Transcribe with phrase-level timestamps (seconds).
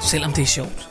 [0.00, 0.88] selvom det er sjovt.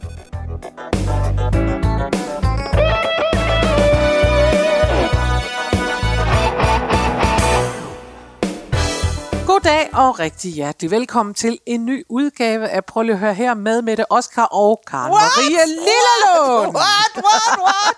[9.47, 13.53] Goddag og rigtig hjertelig velkommen til en ny udgave af Prøv lige at høre her
[13.53, 15.21] med Mette Oscar og Karen What?
[15.37, 16.75] Marie Lillelund.
[16.75, 17.95] What, what, what?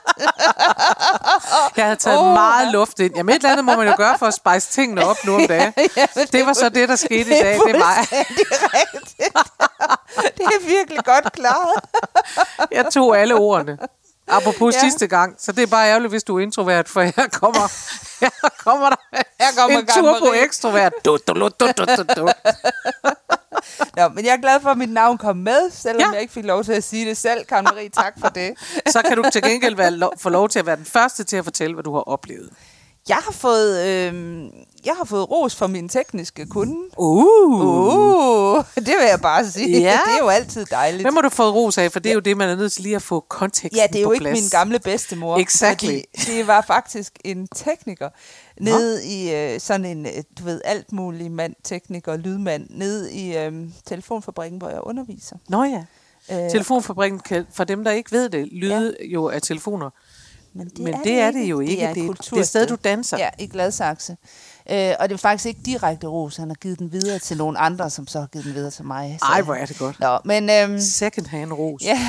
[1.77, 2.33] Jeg havde taget oh.
[2.33, 3.15] meget luft ind.
[3.15, 5.41] Jamen et eller andet må man jo gøre for at spejse tingene op nu om
[5.47, 5.73] dagen.
[5.97, 7.59] Jamen, Det var så det, der skete i dag.
[7.65, 8.07] Det er mig.
[10.37, 11.83] Det er virkelig godt klaret.
[12.71, 13.77] Jeg tog alle ordene.
[14.27, 14.79] Apropos Ja.
[14.79, 17.71] sidste gang, så det er bare ærgerligt, hvis du er introvert, for her kommer,
[18.21, 18.95] her kommer der
[19.39, 20.93] Her kommer en turbo ekstrovert.
[21.05, 22.29] Du, du, du, du, du, du, du.
[23.97, 26.11] Nå, men jeg er glad for, at mit navn kom med, selvom Ja.
[26.11, 27.45] jeg ikke fik lov til at sige det selv.
[27.45, 28.53] Karen Marie, tak for det.
[28.93, 31.37] Så kan du til gengæld være, lo- få lov til at være den første til
[31.37, 32.49] at fortælle, hvad du har oplevet.
[33.09, 34.13] Jeg har fået, øh,
[34.87, 36.75] jeg har fået ros for min tekniske kunde.
[36.97, 37.25] Uh.
[37.77, 39.79] Uh, det vil jeg bare sige.
[39.81, 39.91] Ja.
[40.05, 41.01] Det er jo altid dejligt.
[41.03, 41.91] Hvem har du fået ros af?
[41.91, 43.95] For det er jo det, man er nødt til lige at få konteksten Ja, det
[43.95, 44.41] er jo på ikke plads.
[44.41, 45.37] min gamle bedstemor.
[45.37, 45.99] Exactly.
[46.27, 48.09] Det var faktisk en tekniker
[48.61, 53.37] nede i øh, sådan en, øh, du ved, alt mulig mand, tekniker, lydmand, nede i
[53.37, 53.53] øh,
[53.85, 55.35] telefonfabrikken, hvor jeg underviser.
[55.49, 55.83] Nå ja.
[56.31, 59.05] Øh, Telefonfabrikken kan, for dem, der ikke ved det, lyde ja.
[59.05, 59.89] jo af telefoner.
[60.53, 61.73] men det, Men det er det jo ikke.
[61.75, 63.17] Det er, et Det- det er et sted, du danser.
[63.17, 64.17] Ja, i Gladsaxe.
[64.69, 66.37] Øh, og det er faktisk ikke direkte ros.
[66.37, 68.85] Han har givet den videre til nogle andre, som så har givet den videre til
[68.85, 69.17] mig.
[69.19, 69.25] Så.
[69.25, 69.99] Ej, hvor er det godt.
[69.99, 70.49] Nå, men...
[70.49, 71.81] Øhm, Second hand ros.
[71.83, 71.99] Ja.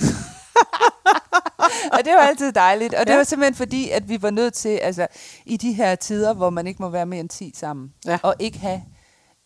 [1.92, 2.94] og det var altid dejligt.
[2.94, 3.16] Og det Ja.
[3.16, 5.06] var simpelthen fordi, at vi var nødt til, altså
[5.46, 8.18] i de her tider, hvor man ikke må være mere end 10 sammen, Ja.
[8.22, 8.82] og ikke have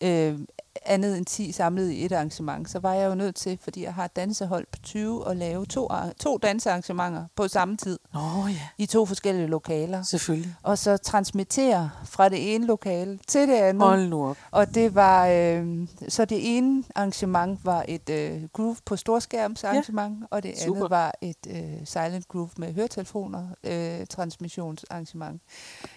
[0.03, 0.39] øh,
[0.85, 3.93] andet end 10 samlet i et arrangement, så var jeg jo nødt til, fordi jeg
[3.93, 5.89] har et dansehold på 20, at lave to,
[6.19, 10.03] to dansearrangementer på samme tid, Nå ja, i to forskellige lokaler.
[10.03, 10.55] selvfølgelig.
[10.63, 13.83] Og så transmittere fra det ene lokale til det andet.
[13.83, 14.37] Hold nu op.
[14.51, 20.19] Og det var, øh, så det ene arrangement var et øh, groove på storskærms arrangement,
[20.21, 20.25] ja.
[20.31, 20.75] og det Super.
[20.75, 25.41] andet var et øh, silent groove med høretelefoner øh, transmissionsarrangement.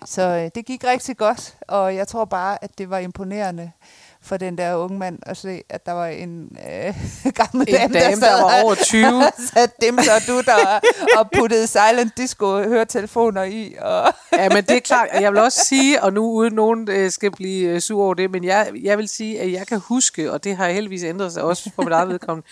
[0.05, 3.73] Så øh, det gik rigtig godt, og jeg tror bare, at det var imponerende
[4.27, 6.95] for den der unge mand at se, at der var en øh,
[7.41, 9.23] gammel En dame, dame, der var over 20.
[9.55, 10.81] sat dem så du der
[11.19, 13.75] og puttede silent disco høretelefoner i.
[13.81, 15.09] Og Ja, men det er klart.
[15.21, 18.31] Jeg vil også sige, og nu uden nogen øh, skal blive øh, sur over det,
[18.31, 21.43] men jeg, jeg vil sige, at jeg kan huske, og det har heldigvis ændret sig
[21.43, 22.49] også på mit eget vedkommende,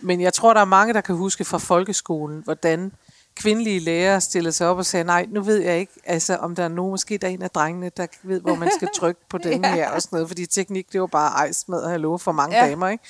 [0.00, 2.92] men jeg tror, der er mange, der kan huske fra folkeskolen, hvordan
[3.36, 6.64] kvindelige lærere stillede sig op og sagde, nej, nu ved jeg ikke, altså, om der
[6.64, 9.38] er nogen, måske der er en af drengene, der ved, hvor man skal trykke på
[9.48, 12.56] den her og sådan noget, fordi teknik, det var bare ejs med lov for mange
[12.56, 12.64] Ja.
[12.64, 12.70] ja.
[12.70, 13.04] damer, ikke?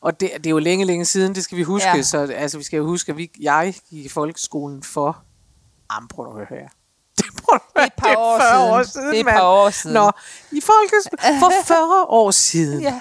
[0.00, 1.96] Og det, det er jo længe, længe siden, det skal vi huske, Ja.
[1.96, 2.02] ja.
[2.02, 5.22] så altså, vi skal jo huske, at vi, jeg gik i folkeskolen for,
[5.94, 6.68] jamen, prøv at høre her.
[7.18, 8.70] Det, prøv at høre, et par år 40 siden.
[8.74, 9.36] år siden, Det er et mand.
[9.36, 9.94] par år siden.
[9.94, 10.10] Nå,
[10.52, 12.80] i folkeskolen for 40 år siden.
[12.82, 13.00] Ja.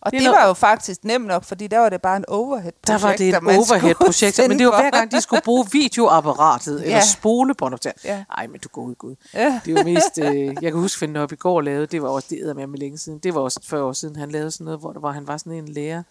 [0.00, 2.24] Og Det det, det var jo faktisk nemt nok, fordi der var det bare en
[2.28, 2.86] overhead-projekt.
[2.86, 6.96] Der var det et overhead-projekt, men det var hver gang, de skulle bruge videoapparatet, eller
[6.96, 7.02] Ja.
[7.04, 7.94] spolebåndoptager.
[8.04, 8.24] Ja.
[8.38, 9.14] Ej, men du går ud, Gud.
[9.34, 9.60] Ja.
[9.64, 12.26] Det jo mest, øh, jeg kan huske, Finn op i går lavede, det var også
[12.30, 14.80] det med med længe siden, det var også 40 år siden, han lavede sådan noget,
[14.80, 16.02] hvor, der var, han var sådan en lærer,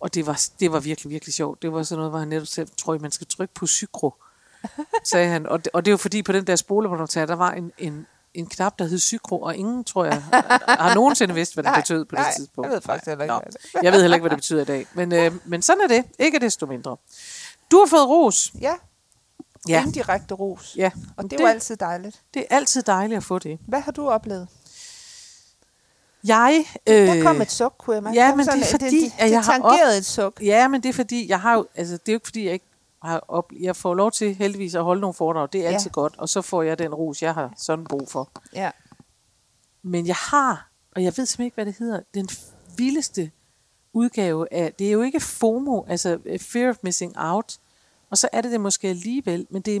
[0.00, 1.62] og det var, det var virkelig, virkelig sjovt.
[1.62, 4.14] Det var sådan noget, hvor han netop sagde, tror jeg, man skal trykke på cykro,
[5.04, 5.46] sagde han.
[5.46, 8.06] Og det, og det var fordi, på den der spolebåndoptager, der var en, en,
[8.38, 10.22] en knap, der hed cykro, og ingen, tror jeg,
[10.68, 12.66] har nogensinde vidst, hvad det Nej, betød på nej, det tidspunkt.
[12.68, 14.64] jeg ved faktisk heller ikke, Nå, det Jeg ved heller ikke, hvad det betyder i
[14.64, 14.86] dag.
[14.94, 16.04] Men, øh, men sådan er det.
[16.18, 16.96] Ikke desto mindre.
[17.70, 18.52] Du har fået ros.
[18.60, 18.74] Ja,
[19.68, 19.82] Ja.
[19.82, 20.74] indirekte ros.
[20.76, 20.90] Ja.
[21.16, 22.20] Og det er det, jo altid dejligt.
[22.34, 23.58] det er altid dejligt at få det.
[23.68, 24.48] Hvad har du oplevet?
[26.24, 28.16] Jeg, øh, Der kom et suk, kunne jeg mærke.
[28.16, 30.40] ja, men det er sådan- fordi, det, at det jeg har tangerede et suk.
[30.42, 32.52] Ja, men det er fordi, jeg har jo, altså det er jo ikke fordi, jeg
[32.52, 32.66] ikke
[33.06, 35.48] har op, jeg får lov til heldigvis at holde nogle foredrag.
[35.52, 35.74] Det er Ja.
[35.74, 38.30] altid godt, og så får jeg den ros, jeg har sådan brug for.
[38.54, 38.70] Ja.
[39.82, 42.28] Men jeg har, og jeg ved simpelthen ikke, hvad det hedder, den
[42.76, 43.30] vildeste
[43.92, 47.58] udgave af, det er jo ikke FOMO, altså eh, Fear of Missing Out,
[48.10, 49.80] og så er det det måske alligevel, men det er,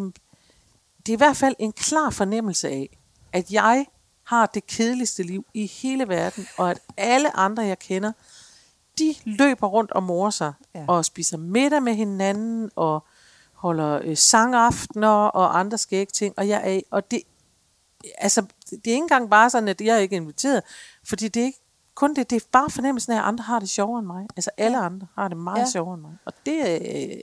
[1.06, 2.98] det er i hvert fald en klar fornemmelse af,
[3.32, 3.86] at jeg
[4.24, 8.12] har det kedeligste liv i hele verden, og at alle andre, jeg kender,
[8.98, 10.84] de løber rundt og morer sig, ja.
[10.88, 13.04] og spiser middag med hinanden, og
[13.66, 17.22] holder øh, sangaftener og andre skægge ting, og jeg er, og det,
[18.18, 18.40] altså,
[18.70, 20.62] det er ikke engang bare sådan, at jeg er ikke inviteret,
[21.08, 21.65] fordi det er ikke,
[21.96, 24.26] kun det, det er bare fornemmelsen af, at andre har det sjovere end mig.
[24.36, 25.66] Altså alle andre har det meget Ja.
[25.72, 26.10] sjovere end mig.
[26.26, 26.78] Og det er,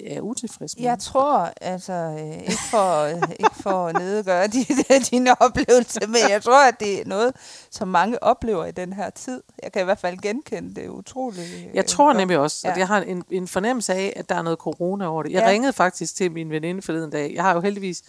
[0.10, 0.84] er jeg utilfreds med.
[0.84, 4.66] Jeg tror, altså, øh, ikke for, øh, ikke for at nedgøre de,
[5.12, 7.32] dine oplevelser, men jeg tror, at det er noget,
[7.72, 9.44] som mange oplever i den her tid.
[9.64, 11.48] Jeg kan i hvert fald genkende det utroligt.
[11.70, 14.42] øh, Jeg tror nemlig også, at jeg har en, en fornemmelse af, at der er
[14.42, 15.32] noget corona over det.
[15.32, 15.48] Jeg ja.
[15.50, 17.32] ringede faktisk til min veninde forleden dag.
[17.36, 18.02] Jeg har jo heldigvis,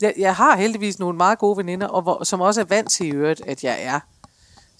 [0.00, 3.06] jeg, jeg har heldigvis nogle meget gode veninder, og hvor, som også er vant til
[3.06, 4.00] i øvrigt, at jeg er,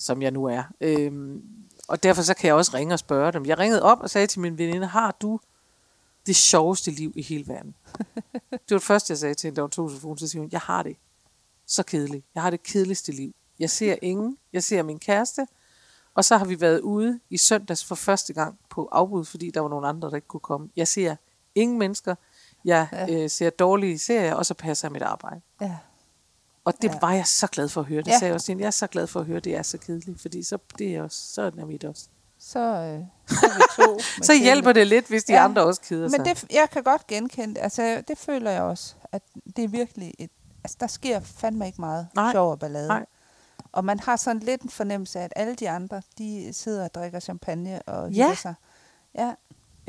[0.00, 0.62] som jeg nu er.
[0.80, 1.42] Øhm,
[1.88, 3.46] og derfor så kan jeg også ringe og spørge dem.
[3.46, 5.40] Jeg ringede op og sagde til min veninde, har du
[6.26, 7.74] det sjoveste liv i hele verden?
[8.50, 10.18] det var det første, jeg sagde til hende, da hun tog telefonen.
[10.18, 10.96] Så siger hun, jeg har det
[11.66, 12.26] så kedeligt.
[12.34, 13.34] Jeg har det kedeligste liv.
[13.58, 14.38] Jeg ser ingen.
[14.52, 15.46] Jeg ser min kæreste.
[16.14, 19.60] Og så har vi været ude i søndags for første gang på afbud, fordi der
[19.60, 20.68] var nogle andre, der ikke kunne komme.
[20.76, 21.16] Jeg ser
[21.54, 22.14] ingen mennesker.
[22.64, 23.22] Jeg ja.
[23.22, 25.40] øh, ser dårlige serier, og så passer jeg mit arbejde.
[25.60, 25.76] Ja.
[26.64, 26.92] Og det Ja.
[26.92, 26.98] ja.
[27.00, 27.98] var jeg så glad for at høre.
[27.98, 28.12] Det Ja.
[28.12, 28.18] ja.
[28.18, 28.52] sagde jeg også.
[28.58, 30.96] Jeg er så glad for at høre, at det er så kedeligt, fordi så, det
[30.96, 32.04] er også, så er mit også.
[32.38, 35.38] Så, øh, så, vi to Så hjælper det lidt, hvis de Ja.
[35.38, 35.44] ja.
[35.44, 36.18] andre også keder sig.
[36.20, 37.60] Men det, jeg kan godt genkende det.
[37.60, 39.22] Altså, det føler jeg også, at
[39.56, 40.30] det er virkelig et,
[40.64, 42.32] altså, der sker fandme ikke meget Nej.
[42.32, 42.88] sjov og ballade.
[42.88, 43.06] Nej.
[43.72, 46.94] Og man har sådan lidt en fornemmelse af, at alle de andre, de sidder og
[46.94, 48.24] drikker champagne og Ja.
[48.24, 48.54] hygger sig.
[49.14, 49.32] Ja,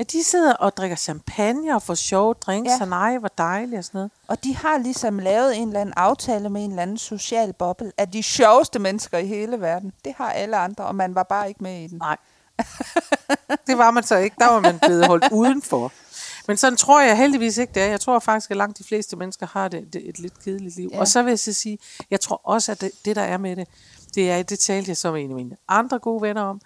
[0.02, 2.78] Ja, de sidder og drikker champagne og får sjove drinks, Ja.
[2.80, 4.10] og nej, hvor dejligt og sådan noget.
[4.28, 7.92] og de har ligesom lavet en eller anden aftale med en eller anden social boble
[7.98, 9.92] af de sjoveste mennesker i hele verden.
[10.04, 11.98] Det har alle andre, og man var bare ikke med i den.
[11.98, 12.16] Nej.
[13.66, 14.36] det var man så ikke.
[14.38, 15.92] Der var man blevet holdt udenfor.
[16.48, 17.86] Men sådan tror jeg heldigvis ikke, det er.
[17.86, 20.88] Jeg tror faktisk, at langt de fleste mennesker har det, det et lidt kedeligt liv.
[20.90, 20.96] Ja.
[20.96, 21.00] Ja.
[21.00, 21.78] Og så vil jeg så sige,
[22.10, 23.68] jeg tror også, at det, det, der er med det,
[24.14, 26.60] det er, det talte jeg så med en af mine andre gode venner om,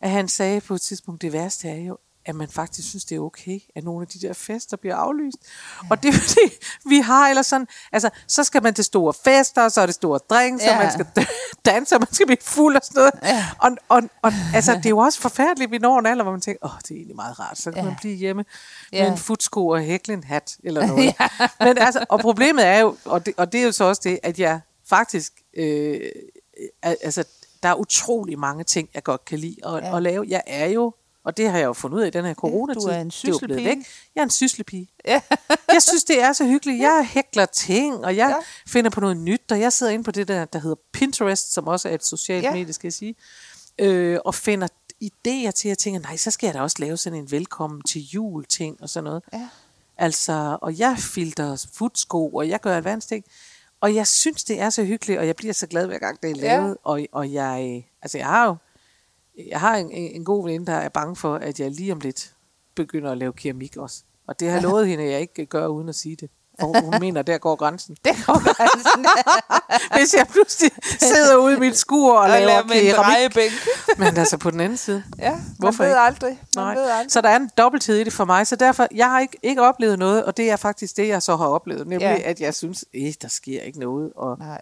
[0.00, 3.16] at han sagde på et tidspunkt, det værste er jo, at man faktisk synes, det
[3.16, 5.36] er okay, at nogle af de der fester bliver aflyst.
[5.82, 5.88] Ja.
[5.90, 6.40] Og det er fordi,
[6.88, 10.18] vi har ellers sådan, altså, så skal man til store fester, så er det store
[10.30, 10.72] drinks, ja.
[10.76, 11.26] Og man skal
[11.64, 13.12] danse, og man skal blive fuld og sådan noget.
[13.36, 13.46] Ja.
[13.58, 16.40] Og, og, og altså, det er jo også forfærdeligt, vi når en alder, hvor man
[16.40, 17.84] tænker, åh, det er egentlig meget rart, så kan Ja.
[17.84, 18.44] man blive hjemme
[18.92, 19.02] Ja.
[19.02, 21.04] med en futsko og hækle en hat, eller noget.
[21.20, 21.28] ja.
[21.60, 24.18] Men altså, og problemet er jo, og det, og det er jo så også det,
[24.22, 26.00] at jeg faktisk, øh,
[26.82, 27.24] al- altså,
[27.62, 29.96] der er utrolig mange ting, jeg godt kan lide at, ja.
[29.96, 30.24] at lave.
[30.28, 30.92] Jeg er jo,
[31.24, 33.08] og det har jeg jo fundet ud af i den her coronatid, du er en
[33.10, 33.76] det er blevet væk.
[34.14, 34.88] Jeg er en syslepige.
[35.06, 35.20] Ja.
[35.74, 36.78] jeg synes, det er så hyggeligt.
[36.82, 38.28] Jeg hækler ting, og jeg Ja.
[38.28, 38.42] ja.
[38.66, 41.68] finder på noget nyt, og jeg sidder inde på det der, der hedder Pinterest, som
[41.68, 42.48] også er et socialt Ja.
[42.48, 42.54] ja.
[42.54, 43.14] medie, skal jeg sige,
[43.78, 44.68] øh, og finder
[45.04, 47.82] idéer til, at jeg tænker, nej, så skal jeg da også lave sådan en velkommen
[47.82, 49.22] til jul ting og sådan noget.
[49.32, 49.48] Ja.
[49.98, 53.24] Altså, og jeg filter futsko, og jeg gør advanced ting.
[53.80, 56.30] Og jeg synes, det er så hyggeligt, og jeg bliver så glad, hver gang det
[56.30, 56.56] er Ja.
[56.58, 56.76] lavet.
[56.84, 58.56] Og, og jeg, altså jeg har jo,
[59.50, 62.34] jeg har en, en god veninde, der er bange for, at jeg lige om lidt
[62.76, 64.02] begynder at lave keramik også.
[64.28, 66.30] Og det har lovet hende, at jeg ikke gør uden at sige det.
[66.60, 67.96] For hun mener, der går grænsen.
[68.04, 69.06] Det kommer grænsen.
[69.96, 70.70] Hvis jeg pludselig
[71.00, 73.52] sidder ude i mit skur og og laver lave med keramik.
[73.98, 75.02] Men altså på den anden side.
[75.18, 76.00] Ja, man Hvorfor ved ikke?
[76.00, 76.42] aldrig.
[76.56, 76.74] Man Nej.
[76.74, 77.12] ved aldrig.
[77.12, 79.62] Så der er en dobbelthed i det for mig, så derfor, jeg har ikke, ikke
[79.62, 82.30] oplevet noget, og det er faktisk det, jeg så har oplevet, nemlig ja.
[82.30, 84.60] at jeg synes, eh, der sker ikke noget, og, Nej.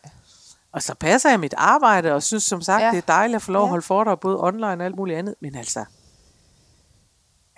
[0.72, 2.90] Og så passer jeg mit arbejde, og synes som sagt, Ja.
[2.90, 5.34] det er dejligt at få lov at holde foredrag, både online og alt muligt andet,
[5.40, 5.84] men altså,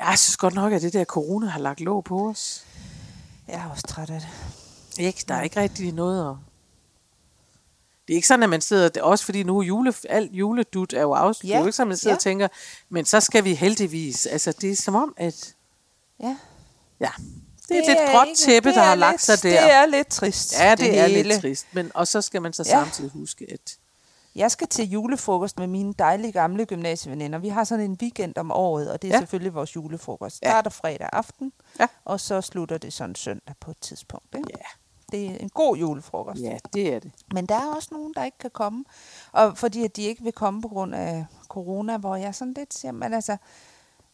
[0.01, 2.67] jeg synes godt nok, at det der corona har lagt låg på os.
[3.49, 4.29] Jeg er også træt af det.
[4.99, 5.25] Ikke?
[5.29, 6.37] Der er ikke rigtig noget at...
[8.09, 8.89] Det er ikke sådan, at man sidder...
[8.89, 11.49] det er Også fordi nu jule, alt juledut er jo afsluttet.
[11.49, 12.17] Ja, Det er jo ikke sådan, at man sidder ja.
[12.17, 12.49] og tænker,
[12.89, 14.27] men så skal vi heldigvis...
[14.27, 15.55] Altså, det er som om, at...
[16.21, 16.37] Ja.
[17.01, 17.11] Ja,
[17.71, 19.51] det er, det er et gråt tæppe, det der er har lagt sig der.
[19.61, 20.59] Det er lidt trist.
[20.61, 21.23] ja, det, er hele.
[21.29, 21.67] lidt trist.
[21.73, 22.71] Men, og så skal man så Ja.
[22.71, 23.77] samtidig huske, at...
[24.35, 27.39] Jeg skal til julefrokost med mine dejlige gamle gymnasieveninder.
[27.39, 29.17] Vi har sådan en weekend om året, og det er ja.
[29.17, 29.21] Ja.
[29.21, 30.43] selvfølgelig vores julefrokost.
[30.43, 30.51] Ja.
[30.51, 31.87] Starter fredag aften, Ja.
[32.05, 34.35] og så slutter det sådan søndag på et tidspunkt.
[34.35, 34.49] Ikke?
[34.57, 34.65] Ja,
[35.19, 36.41] Det er en god julefrokost.
[36.41, 37.13] ja, det er det.
[37.35, 38.85] Men der er også nogen, der ikke kan komme,
[39.33, 42.75] og fordi at de ikke vil komme på grund af corona, hvor jeg sådan lidt
[42.75, 43.37] siger, men altså,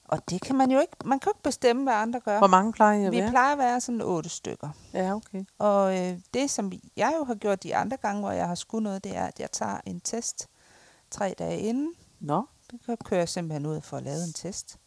[0.08, 2.38] og det kan man jo ikke, man kan jo ikke bestemme, hvad andre gør.
[2.38, 3.30] Hvor mange plejer jeg at Vi være?
[3.30, 4.68] plejer at være sådan otte stykker.
[4.92, 5.44] Ja, okay.
[5.58, 8.82] Og øh, det, som jeg jo har gjort de andre gange, hvor jeg har skudt
[8.82, 10.48] noget, det er, at jeg tager en test
[11.10, 11.94] tre dage inden.
[12.20, 14.78] Nå, Det kan kører jeg simpelthen ud for at lave en test.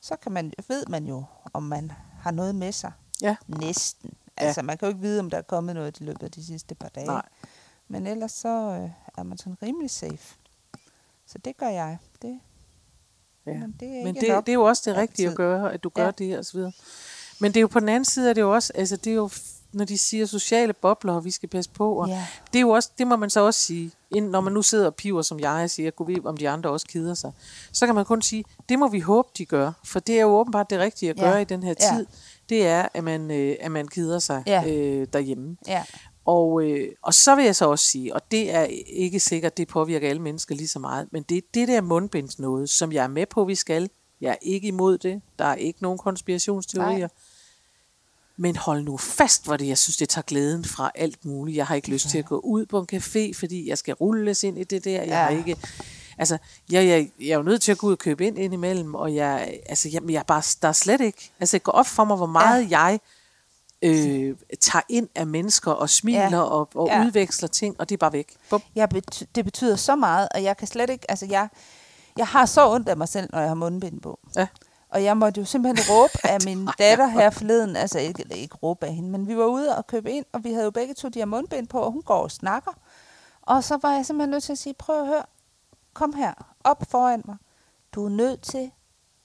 [0.00, 2.92] Så kan man, ved man jo, om man har noget med sig.
[3.22, 3.36] ja.
[3.46, 4.10] Næsten.
[4.40, 4.44] Ja.
[4.46, 6.44] Altså, man kan jo ikke vide, om der er kommet noget i løbet af de
[6.44, 7.06] sidste par dage.
[7.06, 7.22] Nej.
[7.88, 10.36] Men ellers så øh, er man sådan rimelig safe.
[11.26, 11.98] Så det gør jeg.
[12.22, 12.40] Det,
[13.52, 13.58] Ja.
[13.58, 15.32] Men det er Men det, det er jo også det rigtige altid.
[15.32, 16.06] at gøre, at du gør Ja.
[16.18, 16.24] ja.
[16.24, 16.72] det og så videre.
[17.38, 19.14] Men det er jo på den anden side, er det jo også, altså det er
[19.14, 19.30] jo,
[19.72, 22.26] når de siger sociale bobler, og vi skal passe på, og Ja.
[22.52, 24.86] det er jo også, det må man så også sige, ind, når man nu sidder
[24.86, 27.32] og piver, som jeg og siger, kunne vi, om de andre også keder sig,
[27.72, 30.28] så kan man kun sige, det må vi håbe, de gør, for det er jo
[30.28, 31.22] åbenbart det rigtige at Ja.
[31.22, 31.96] gøre i den her Ja.
[31.96, 32.06] tid,
[32.48, 34.64] det er, at man, øh, at man keder sig Ja.
[34.68, 35.56] øh, derhjemme.
[35.68, 35.84] Ja.
[36.24, 39.68] Og, øh, og så vil jeg så også sige, og det er ikke sikkert, det
[39.68, 43.04] påvirker alle mennesker lige så meget, men det er det der mundbinds noget, som jeg
[43.04, 43.90] er med på, vi skal.
[44.20, 45.22] Jeg er ikke imod det.
[45.38, 46.98] Der er ikke nogen konspirationsteorier.
[46.98, 47.08] Nej.
[48.36, 51.56] Men hold nu fast, hvor det, jeg synes, det tager glæden fra alt muligt.
[51.56, 54.42] Jeg har ikke lyst til at gå ud på en café, fordi jeg skal rulles
[54.44, 54.98] ind i det der.
[54.98, 55.14] Jeg Ja.
[55.22, 55.56] har ikke...
[56.18, 56.38] Altså,
[56.70, 59.14] jeg, jeg, jeg er jo nødt til at gå ud og købe ind indimellem, og
[59.14, 61.30] jeg, altså, jeg, jeg bare, der er slet ikke...
[61.40, 62.78] Altså, det går op for mig, hvor meget ja.
[62.80, 63.00] jeg
[63.82, 66.28] øh, tager ind af mennesker og smiler Ja.
[66.36, 66.40] ja.
[66.42, 66.98] og, og Ja.
[67.00, 67.06] ja.
[67.06, 68.36] udveksler ting, og det er bare væk.
[68.50, 68.62] Bum.
[68.78, 71.48] Bety- det betyder så meget, og jeg kan slet ikke, altså jeg,
[72.18, 74.18] jeg har så ondt af mig selv, når jeg har mundbind på.
[74.36, 74.46] Ja.
[74.88, 78.86] Og jeg måtte jo simpelthen råbe af min datter her forleden, altså ikke, ikke råbe
[78.86, 81.08] af hende, men vi var ude og købe ind, og vi havde jo begge to
[81.08, 82.70] de her mundbind på, og hun går og snakker.
[83.42, 85.22] Og så var jeg simpelthen nødt til at sige, prøv at høre,
[85.94, 86.32] kom her,
[86.64, 87.36] op foran mig.
[87.94, 88.70] Du er nødt til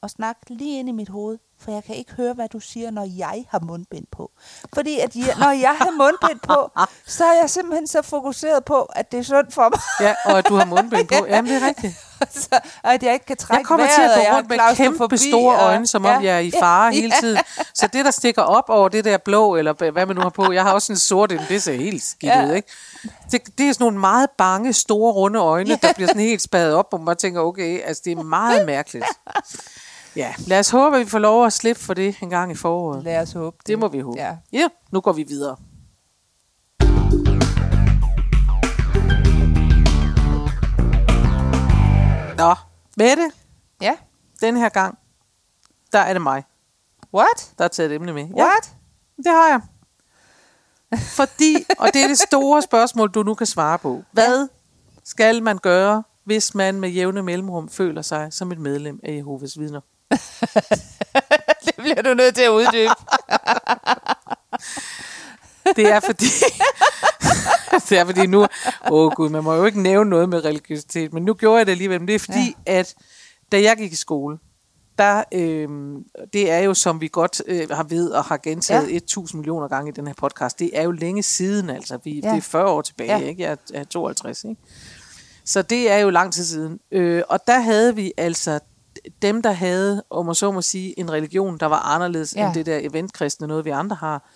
[0.05, 2.91] at snakke lige ind i mit hoved, for jeg kan ikke høre, hvad du siger,
[2.91, 4.31] når jeg har mundbind på.
[4.73, 6.71] Fordi at jeg, når jeg har mundbind på,
[7.07, 9.79] så er jeg simpelthen så fokuseret på, at det er sundt for mig.
[10.07, 11.25] Ja, og at du har mundbind på.
[11.29, 11.93] Jamen, det er rigtigt.
[12.43, 14.37] så, og at jeg ikke kan trække Jeg kommer til vejret, at og jeg gå
[14.37, 17.37] rundt med kæmpe store og- øjne, som om jeg er i fare hele tiden.
[17.73, 20.51] Så det, der stikker op over det der blå, eller hvad man nu har på,
[20.51, 22.45] jeg har også en sort en, det ser helt skidt Ja.
[22.47, 22.71] ud, ikke?
[23.31, 26.73] Det, det er sådan nogle meget bange, store, runde øjne, der bliver sådan helt spadet
[26.73, 29.05] op, og man tænker, okay, altså det er meget mærkeligt.
[30.15, 32.55] Ja, lad os håbe, at vi får lov at slippe for det en gang i
[32.55, 33.03] foråret.
[33.03, 34.19] Lad os håbe Det må vi håbe.
[34.19, 34.37] Ja.
[34.53, 35.57] ja nu går vi videre.
[42.37, 42.55] Nå,
[42.97, 43.31] Mette,
[43.81, 43.97] ja.
[44.41, 44.97] den her gang,
[45.91, 46.43] der er det mig,
[47.13, 47.53] What?
[47.57, 48.23] der har taget et emne med.
[48.23, 48.75] What?
[49.17, 49.61] det har jeg.
[50.99, 54.03] Fordi, og det er det store spørgsmål, du nu kan svare på.
[54.11, 54.47] Hvad
[55.03, 59.59] skal man gøre, hvis man med jævne mellemrum føler sig som et medlem af Jehovas
[59.59, 59.81] vidner?
[61.65, 62.93] det bliver du nødt til at uddybe.
[65.75, 66.25] Det er fordi...
[67.89, 68.41] det er fordi nu...
[68.41, 68.47] Åh
[68.91, 71.71] oh gud, man må jo ikke nævne noget med religiøsitet, men nu gjorde jeg det
[71.71, 71.99] alligevel.
[71.99, 72.73] Men det er fordi, ja.
[72.79, 72.95] at
[73.51, 74.37] da jeg gik i skole,
[74.97, 75.69] der, øh,
[76.33, 78.91] det er jo, som vi godt øh, har ved og har gentaget Ja.
[78.91, 78.97] ja.
[78.97, 81.99] 1000 millioner gange i den her podcast, det er jo længe siden, altså.
[82.03, 82.29] Vi, Ja.
[82.29, 83.17] Det er 40 år tilbage, Ja.
[83.17, 83.27] ja.
[83.27, 83.43] ikke?
[83.43, 84.61] Jeg er, jeg er 52, ikke?
[85.45, 86.79] Så det er jo lang tid siden.
[86.91, 88.59] Øh, og der havde vi altså
[89.21, 92.45] dem, der havde, om man så må sige, en religion, der var anderledes Ja.
[92.45, 94.29] end det der eventkristne, noget vi andre har.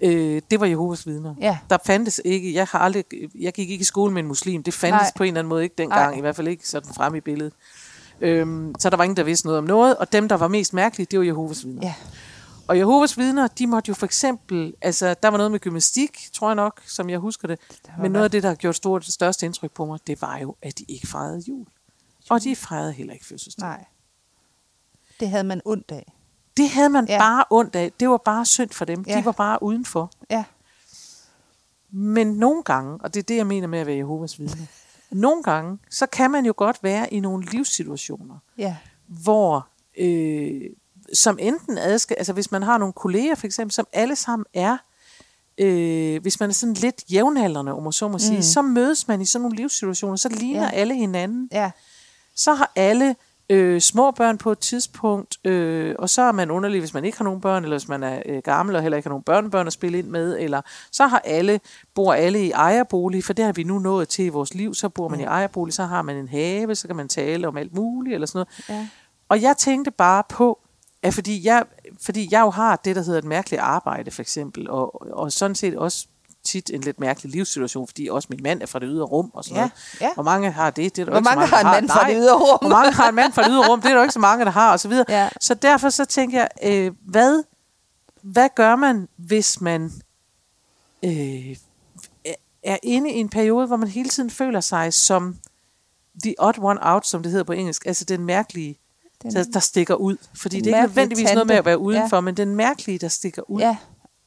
[0.00, 1.34] Øh, det var Jehovas vidner.
[1.40, 1.58] Ja.
[1.70, 3.04] Der fandtes ikke, jeg har aldrig,
[3.40, 5.12] jeg gik ikke i skole med en muslim, det fandtes Nej.
[5.16, 6.18] På en eller anden måde ikke dengang, Nej.
[6.18, 7.52] i hvert fald ikke sådan frem i billedet.
[8.20, 10.74] Øhm, så der var ingen, der vidste noget om noget, og dem, der var mest
[10.74, 11.80] mærkelige, det var Jehovas vidner.
[11.82, 11.94] Ja.
[12.68, 16.48] Og Jehovas vidner, de måtte jo for eksempel, altså der var noget med gymnastik, tror
[16.48, 17.58] jeg nok, som jeg husker det,
[18.00, 20.56] men noget af det, der har gjort stort, største indtryk på mig, det var jo,
[20.62, 21.66] at de ikke fejrede jul.
[22.30, 23.68] Og de fejrede heller ikke fødselsdag.
[23.68, 23.84] Nej.
[25.20, 26.12] Det havde man ondt af.
[26.56, 27.18] Det havde man Ja.
[27.18, 27.92] bare ondt af.
[28.00, 29.04] Det var bare synd for dem.
[29.06, 29.18] Ja.
[29.18, 30.10] De var bare udenfor.
[30.30, 30.44] Ja.
[31.90, 34.66] Men nogle gange, og det er det, jeg mener med at være Jehovas vidne,
[35.10, 38.76] nogle gange, så kan man jo godt være i nogle livssituationer, Ja.
[39.06, 39.68] hvor,
[39.98, 40.60] øh,
[41.14, 44.76] som enten adskil, altså hvis man har nogle kolleger for eksempel, som alle sammen er,
[45.58, 48.42] øh, hvis man er sådan lidt jævnaldrende, om man så må sige, Mm.
[48.42, 50.70] så mødes man i sådan nogle livssituationer, så ligner ja.
[50.70, 51.48] alle hinanden.
[51.52, 51.70] Ja.
[52.34, 53.16] Så har alle
[53.50, 57.18] øh, små børn på et tidspunkt, øh, og så er man underlig, hvis man ikke
[57.18, 59.66] har nogen børn, eller hvis man er øh, gammel og heller ikke har nogen børnebørn
[59.66, 60.60] at spille ind med, eller
[60.92, 61.60] så har alle,
[61.94, 64.88] bor alle i ejerbolig, for det har vi nu nået til i vores liv, så
[64.88, 67.74] bor man i ejerbolig, så har man en have, så kan man tale om alt
[67.74, 68.80] muligt, eller sådan noget.
[68.80, 68.88] Ja.
[69.28, 70.58] Og jeg tænkte bare på,
[71.02, 71.64] at fordi jeg,
[72.02, 75.54] fordi jeg jo har det, der hedder et mærkeligt arbejde, for eksempel, og, og sådan
[75.54, 76.06] set også
[76.46, 79.44] tit en lidt mærkelig livssituation, fordi også min mand er fra det ydre rum og
[79.44, 79.72] sådan Ja, noget.
[80.00, 80.14] ja.
[80.14, 80.96] Hvor mange har det?
[80.96, 82.58] det er der Hvor så mange har en mand fra det ydre rum?
[82.60, 83.80] Hvor mange har en mand fra det ydre rum?
[83.80, 85.04] Det er der jo ikke så mange, der har, og så videre.
[85.08, 85.28] Ja.
[85.40, 87.42] Så derfor så tænker jeg, øh, hvad,
[88.22, 89.92] hvad gør man, hvis man
[91.04, 91.56] øh,
[92.62, 95.36] er inde i en periode, hvor man hele tiden føler sig som
[96.24, 98.78] the odd one out, som det hedder på engelsk, altså den mærkelige,
[99.22, 100.16] Den- der, der stikker ud.
[100.34, 101.58] Fordi det er ikke nødvendigvis noget med tante.
[101.58, 102.20] at være udenfor, ja.
[102.20, 103.60] men den mærkelige, der stikker ud.
[103.60, 103.76] Ja,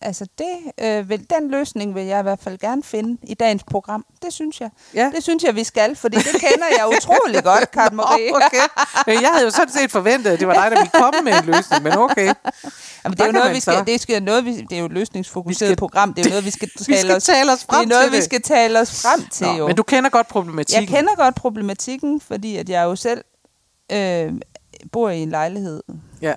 [0.01, 3.63] altså det, øh, vil, den løsning vil jeg i hvert fald gerne finde i dagens
[3.63, 4.05] program.
[4.25, 4.69] Det synes jeg.
[4.93, 5.11] Ja.
[5.15, 8.35] Det synes jeg, vi skal, fordi det kender jeg utrolig godt, Karen Marie.
[8.35, 8.61] okay.
[9.07, 11.33] Men jeg havde jo sådan set forventet, at det var dig, der ville komme med
[11.33, 12.33] en løsning, men okay.
[13.05, 14.91] Jamen, det er jo noget, vi skal, det skal noget, vi, det er jo et
[14.91, 16.13] løsningsfokuseret skal- program.
[16.13, 17.99] Det er jo noget, vi skal tale, Vi skal os, tale os frem det er
[17.99, 19.67] noget, vi skal tale os frem til, Nå, jo.
[19.67, 20.89] men du kender godt problematikken.
[20.89, 23.23] Jeg kender godt problematikken, fordi at jeg jo selv
[23.91, 24.33] øh,
[24.91, 25.83] bor i en lejlighed,
[26.21, 26.33] Ja.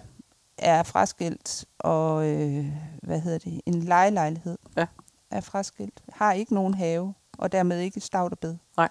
[0.63, 2.67] Er fraskilt, og øh,
[3.03, 4.87] hvad hedder det, en lejelejlighed Ja.
[5.31, 8.57] er fraskilt, har ikke nogen have, og dermed ikke stavt og bed.
[8.77, 8.89] Nej.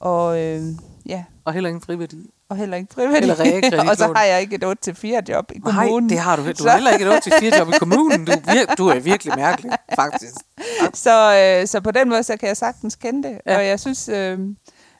[0.00, 0.62] Og øh,
[1.06, 2.30] ja, Og heller ingen friværdi.
[2.48, 3.20] og heller ikke frivillig.
[3.20, 3.88] Eller realkreditlån.
[3.90, 6.10] og så har jeg ikke et 8-4 job i Nej, kommunen.
[6.10, 6.42] det har du.
[6.52, 8.24] Du har heller ikke et 8-4 job i kommunen.
[8.24, 10.34] Du, er vir- du er virkelig mærkelig, faktisk.
[11.04, 13.40] så, øh, så på den måde, så kan jeg sagtens kende det.
[13.46, 13.56] Ja.
[13.56, 14.38] Og jeg synes, øh,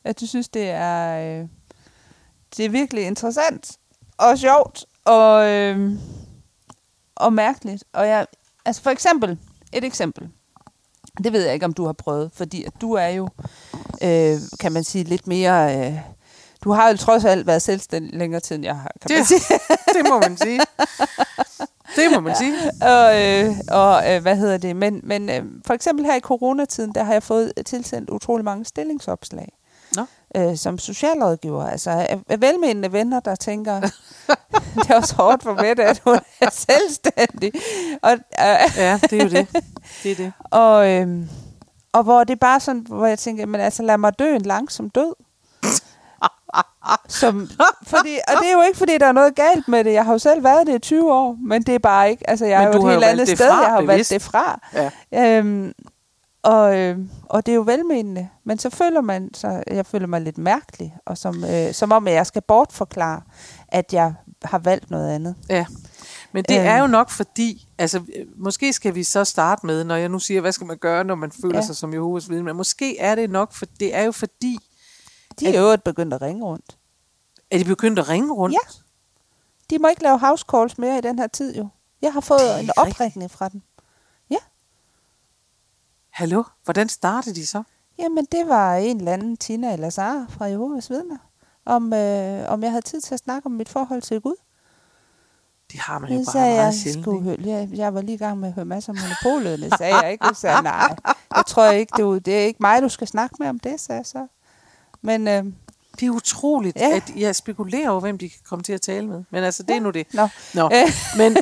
[0.04, 1.48] at du synes, det er, øh,
[2.56, 3.72] det er virkelig interessant
[4.18, 5.92] og sjovt og, øh,
[7.16, 7.85] og mærkeligt.
[7.92, 8.26] Og jeg,
[8.64, 9.38] altså for eksempel,
[9.73, 10.28] et eksempel.
[11.25, 13.28] Det ved jeg ikke, om du har prøvet, fordi at du er jo,
[14.02, 15.78] øh, kan man sige, lidt mere...
[15.88, 15.99] Øh,
[16.64, 19.25] du har jo trods alt været selvstændig længere tid, end jeg har, kan Det- man
[19.26, 19.40] sige.
[19.97, 20.61] Det må man sige.
[21.97, 22.54] Det må man sige.
[22.83, 24.76] og, øh, og øh, hvad hedder det?
[24.76, 28.64] Men, men øh, for eksempel her i coronatiden, der har jeg fået tilsendt utrolig mange
[28.64, 29.52] stillingsopslag.
[29.97, 30.02] Nå.
[30.37, 31.64] Øh, som socialrådgiver.
[31.66, 33.80] Altså af- af velmenende venner, der tænker,
[34.82, 37.52] det er også hårdt for Mette, at hun er selvstændig.
[38.02, 38.18] Og, øh,
[38.76, 39.48] Ja, det er jo det.
[40.02, 40.32] Det er det.
[40.50, 41.08] og, øh,
[41.92, 44.42] og hvor det er bare sådan, hvor jeg tænker, men altså lad mig dø en
[44.42, 45.14] langsom død.
[47.08, 47.48] Som,
[47.86, 49.92] fordi, og det er jo ikke, fordi der er noget galt med det.
[49.92, 52.30] Jeg har jo selv været det i 20 år, men det er bare ikke.
[52.30, 53.48] Altså, jeg Men er jo et helt andet det sted.
[53.48, 54.10] fra, jeg har bevidst.
[54.10, 54.60] valgt det fra.
[55.12, 55.38] Ja.
[55.38, 55.72] Øhm,
[56.42, 56.98] og, øh,
[57.28, 58.28] og det er jo velmenende.
[58.44, 62.08] Men så føler man, så jeg føler mig lidt mærkelig, og som, øh, som om,
[62.08, 63.20] at jeg skal bortforklare,
[63.68, 65.35] at jeg har valgt noget andet.
[65.49, 65.66] Ja.
[66.32, 66.66] Men det Øhm.
[66.66, 68.02] er jo nok fordi, altså
[68.37, 71.14] måske skal vi så starte med, når jeg nu siger, hvad skal man gøre, når
[71.14, 71.61] man føler ja.
[71.61, 71.66] Ja.
[71.66, 74.59] sig som Jehovas vidne, men måske er det nok, for det er jo fordi,
[75.40, 76.76] De er jo begyndt at ringe rundt.
[77.50, 78.54] at de begyndt at ringe rundt.
[78.54, 78.80] Ja.
[79.70, 81.68] De må ikke lave house calls mere i den her tid jo.
[82.02, 83.62] Jeg har er fået en opringning fra dem.
[86.11, 87.62] Hallo, hvordan startede de så?
[87.99, 91.16] Jamen, det var en eller anden Tina eller Sara fra Jehovas vidner.
[91.70, 94.34] Om, øh, om jeg havde tid til at snakke om mit forhold til Gud.
[95.72, 97.04] Det har man jo Det bare meget jeg, sjældent.
[97.04, 97.36] skulle høre.
[97.44, 99.58] Jeg, jeg var lige i gang med at høre masser om monopolet.
[99.58, 100.26] Det sagde jeg ikke.
[100.26, 100.96] Jeg sagde, nej,
[101.36, 103.80] jeg tror ikke, det er, det er ikke mig, du skal snakke med om det,
[103.80, 104.26] sagde jeg så.
[105.02, 105.44] Men øh,
[106.00, 106.88] Det er utroligt, Ja.
[106.88, 106.96] ja.
[106.96, 109.24] at jeg spekulerer over, hvem de kan komme til at tale med.
[109.30, 110.06] Men altså, det er nu det.
[110.14, 110.88] nå, Nå, Øh.
[111.18, 111.36] men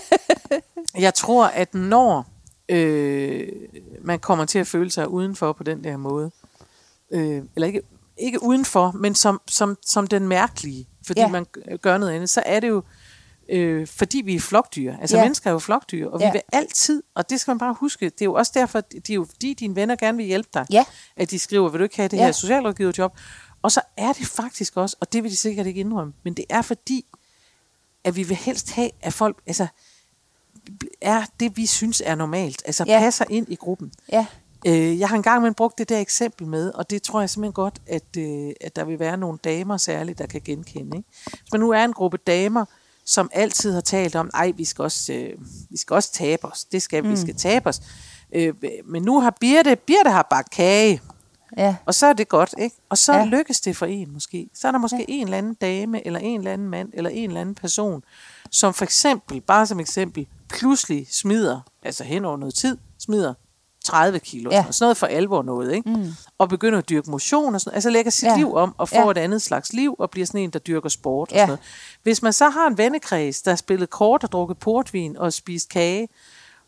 [0.99, 2.26] jeg tror, at når
[2.68, 3.49] øh,
[4.02, 6.30] man kommer til at føle sig udenfor på den der måde,
[7.11, 7.82] øh, eller ikke,
[8.19, 11.28] ikke udenfor, men som, som, som den mærkelige, fordi Ja.
[11.28, 11.47] man
[11.83, 12.83] gør noget andet, så er det jo,
[13.49, 14.97] øh, fordi vi er flokdyr.
[15.00, 15.23] Altså Ja.
[15.23, 16.33] mennesker er jo flokdyr, og vi Ja.
[16.33, 19.15] vil altid, og det skal man bare huske, det er jo også derfor, det er
[19.15, 20.85] jo fordi dine venner gerne vil hjælpe dig, Ja.
[21.17, 22.25] at de skriver, vil du ikke have det Ja.
[22.25, 23.19] her socialrådgiverjob?
[23.63, 26.45] Og så er det faktisk også, og det vil de sikkert ikke indrømme, men det
[26.50, 27.07] er fordi,
[28.04, 29.67] at vi vil helst have, at folk altså,
[31.00, 32.63] er det, vi synes er normalt.
[32.67, 32.99] Altså ja.
[32.99, 33.93] passer ind i gruppen.
[34.13, 34.26] ja,
[34.66, 37.52] Øh, jeg har engang men brugt det der eksempel med, og det tror jeg simpelthen
[37.52, 40.97] godt, at, øh, at der vil være nogle damer særligt, der kan genkende.
[40.97, 41.08] Ikke?
[41.25, 42.64] Hvis man nu er en gruppe damer,
[43.04, 45.32] som altid har talt om, ej, vi skal også, øh,
[45.71, 46.64] vi skal også tabe os.
[46.64, 47.80] Det skal vi, vi skal tabe os.
[48.32, 51.00] Øh, men nu har Birte, Birte har bagt kage,
[51.56, 52.76] ja, og så er det godt, ikke?
[52.88, 53.25] Og så ja.
[53.25, 54.50] lykkes det for en måske.
[54.54, 55.04] Så er der måske ja.
[55.08, 58.02] en eller anden dame, eller en eller anden mand, eller en eller anden person,
[58.50, 63.34] som for eksempel, bare som eksempel, pludselig smider, altså hen over noget tid, smider
[63.89, 64.65] 30 kilo, Ja.
[64.71, 65.89] sådan noget for alvor noget, ikke?
[65.91, 66.13] Mm.
[66.39, 67.75] Og begynder at dyrke motion og sådan.
[67.75, 68.37] Altså lægger sit Ja.
[68.37, 69.11] liv om og får Ja.
[69.11, 71.41] et andet slags liv og bliver sådan en, der dyrker sport og Ja.
[71.41, 71.61] sådan noget.
[72.03, 75.69] Hvis man så har en vennekreds, der har spillet kort og drukket portvin og spist
[75.69, 76.09] kage,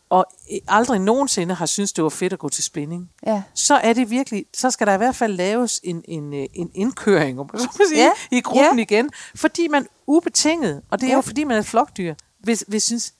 [0.09, 0.25] og
[0.67, 4.09] aldrig nogensinde har syntes, det var fedt at gå til spinning, ja, så er det
[4.09, 7.67] virkelig, så skal der i hvert fald laves en, en, øh, en indkøring om så
[7.79, 8.81] må sige, Ja, i gruppen ja.
[8.81, 9.09] igen.
[9.35, 11.15] Fordi man ubetinget, og det er Ja.
[11.15, 13.13] jo fordi man er flokdyr, hvis, hvis synes,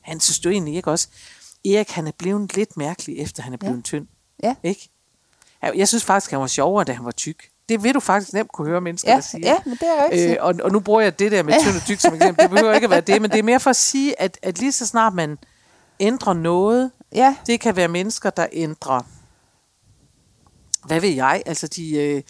[0.00, 1.08] han synes du egentlig ikke også,
[1.64, 3.80] Erik han er blevet lidt mærkelig, efter han er blevet Ja.
[3.82, 4.06] tynd.
[4.42, 4.54] ja.
[4.62, 4.88] Ikke?
[5.74, 7.48] Jeg- synes faktisk, han var sjovere, da han var tyk.
[7.68, 9.48] Det vil du faktisk nemt kunne høre mennesker, Ja, der siger.
[9.48, 10.30] ja, men det er rigtigt.
[10.30, 12.42] Øh, og, og nu bruger jeg det der med tynd og tyk som eksempel.
[12.42, 14.58] Det behøver ikke at være det, men det er mere for at sige, at, at
[14.58, 15.38] lige så snart man
[16.00, 19.00] ændrer noget, Ja, det kan være mennesker, der ændrer,
[20.86, 22.22] hvad ved jeg, altså de, øh,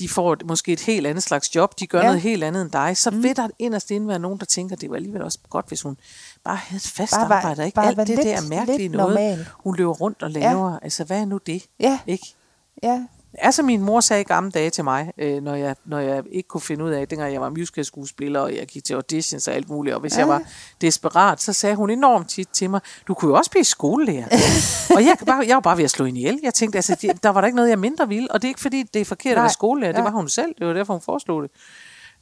[0.00, 2.04] de får et- måske et helt andet slags job, de gør Ja.
[2.06, 3.22] noget helt andet end dig, så mm.
[3.22, 5.96] vil der inderst inde være nogen, der tænker, det var alligevel også godt, hvis hun
[6.44, 9.08] bare havde et fast Bare arbejde, og ikke bare alt det lidt- der mærkelige noget,
[9.14, 9.46] normal.
[9.64, 10.70] hun løber rundt og laver.
[10.72, 10.78] Ja.
[10.82, 11.62] Altså, hvad er nu det?
[11.80, 12.34] ja, Ikke?
[12.82, 13.02] ja,
[13.34, 16.48] Altså min mor sagde i gamle dage til mig, øh, når, jeg, når jeg ikke
[16.48, 19.68] kunne finde ud af, dengang jeg var musical-skuespiller, og jeg gik til auditions og alt
[19.68, 20.18] muligt, og hvis ja.
[20.18, 20.42] jeg var
[20.80, 24.26] desperat, så sagde hun enormt tit til mig, du kunne jo også blive skolelærer.
[24.96, 26.40] og jeg, bare, jeg var bare ved at slå hende ihjel.
[26.42, 28.50] Jeg tænkte, altså, de- der var der ikke noget, jeg mindre ville, og det er
[28.50, 30.10] ikke fordi, det er forkert at Nej, være skolelærer, det nej.
[30.10, 31.50] var hun selv, det var derfor, hun foreslog det.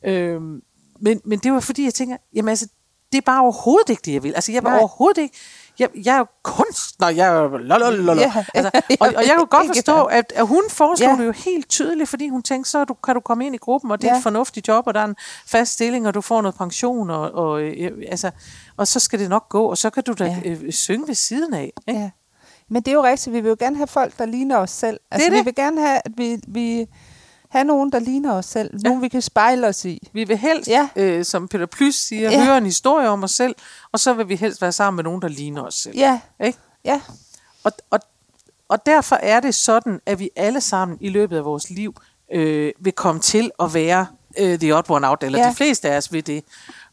[0.05, 0.63] Øhm,
[1.01, 2.67] men, men det var fordi, jeg tænker, jamen altså,
[3.13, 4.35] det er bare overhovedet ikke det, jeg vil.
[4.35, 4.79] Altså, jeg var Nej.
[4.79, 5.37] overhovedet ikke...
[5.79, 7.57] Jeg, jeg er jo kunstner, jeg er jo...
[7.57, 8.23] lalalala.
[8.23, 8.45] Ja.
[8.55, 11.17] Altså, og, og jeg kunne godt forstå, at, at hun foreslog ja.
[11.17, 13.91] det jo helt tydeligt, fordi hun tænkte, så du, kan du komme ind i gruppen,
[13.91, 14.17] og det er Ja.
[14.19, 17.31] et fornuftigt job, og der er en fast stilling, og du får noget pension, og,
[17.33, 18.31] og, øh, altså,
[18.77, 20.51] og så skal det nok gå, og så kan du da ja.
[20.51, 21.73] øh, synge ved siden af.
[21.89, 22.01] Ikke?
[22.01, 22.11] ja.
[22.71, 25.01] Men det er jo rigtigt, vi vil jo gerne have folk, der ligner os selv.
[25.11, 25.47] Altså, er vi det.
[25.47, 26.87] vil gerne have, at vi, vi
[27.51, 28.71] have nogen, der ligner os selv.
[28.73, 28.89] Ja.
[28.89, 30.09] Nogen, vi kan spejle os i.
[30.13, 30.89] Vi vil helst, Ja.
[30.97, 32.45] øh, som Peter Plys siger, Ja.
[32.45, 33.55] høre en historie om os selv,
[33.93, 35.97] og så vil vi helst være sammen med nogen, der ligner os selv.
[35.97, 36.59] Ja, Ikke?
[36.85, 37.01] ja,
[37.65, 37.99] Og, og,
[38.69, 41.95] og derfor er det sådan, at vi alle sammen i løbet af vores liv
[42.33, 44.07] øh, vil komme til at være
[44.39, 45.49] øh, the odd one out, eller Ja.
[45.51, 46.45] de fleste af os vil det.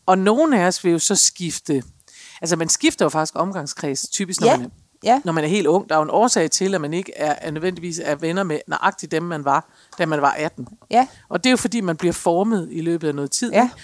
[0.05, 1.83] Og nogle af os vil jo så skifte.
[2.41, 4.57] Altså man skifter jo faktisk omgangskreds, typisk når, Ja.
[4.57, 4.71] man,
[5.03, 5.89] ja, når man er helt ung.
[5.89, 8.59] Der er jo en årsag til, at man ikke er, er nødvendigvis er venner med
[8.67, 10.67] nøjagtigt dem, man var, da man var 18.
[10.91, 13.51] ja, Og det er jo fordi, man bliver formet i løbet af noget tid.
[13.51, 13.63] Ja.
[13.63, 13.75] ikke?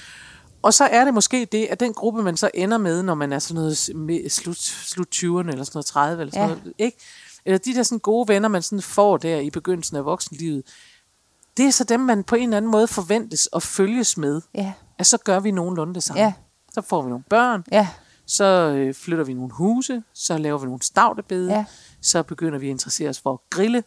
[0.62, 3.34] Og så er det måske det, at den gruppe, man så ender med, når man
[3.34, 3.78] er sådan noget
[4.32, 6.56] slut, slut 20'erne, eller sådan noget 30, eller sådan Ja.
[6.56, 6.98] noget, ikke?
[7.46, 10.64] Eller de der sådan gode venner, man sådan får der i begyndelsen af voksenlivet,
[11.58, 14.42] det er så dem, man på en eller anden måde forventes at følges med.
[14.56, 16.22] ja, At så gør vi nogenlunde det samme.
[16.22, 16.34] Ja.
[16.74, 17.88] Så får vi nogle børn, ja,
[18.38, 18.44] så
[18.78, 21.66] øh, flytter vi nogle huse, så laver vi nogle stavtebede, Ja.
[22.02, 23.84] så begynder vi at interessere os for at grille.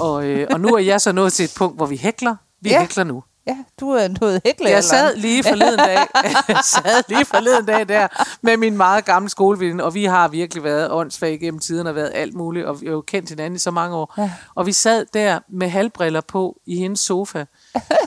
[0.00, 2.36] Og, øh, og nu er jeg så nået til et punkt, hvor vi hækler.
[2.60, 2.80] Vi Ja.
[2.80, 3.22] hækler nu.
[3.46, 3.56] ja.
[3.80, 4.68] Du er noget hækle.
[4.70, 5.98] Jeg sad lige forleden dag,
[6.74, 8.08] sad lige forleden dag der
[8.42, 12.10] med min meget gamle skoleveninde, og vi har virkelig været åndssvage gennem tiden og været
[12.14, 14.14] alt muligt, og vi har jo kendt hinanden i så mange år.
[14.18, 14.32] Ja.
[14.54, 17.44] Og vi sad der med halvbriller på i hendes sofa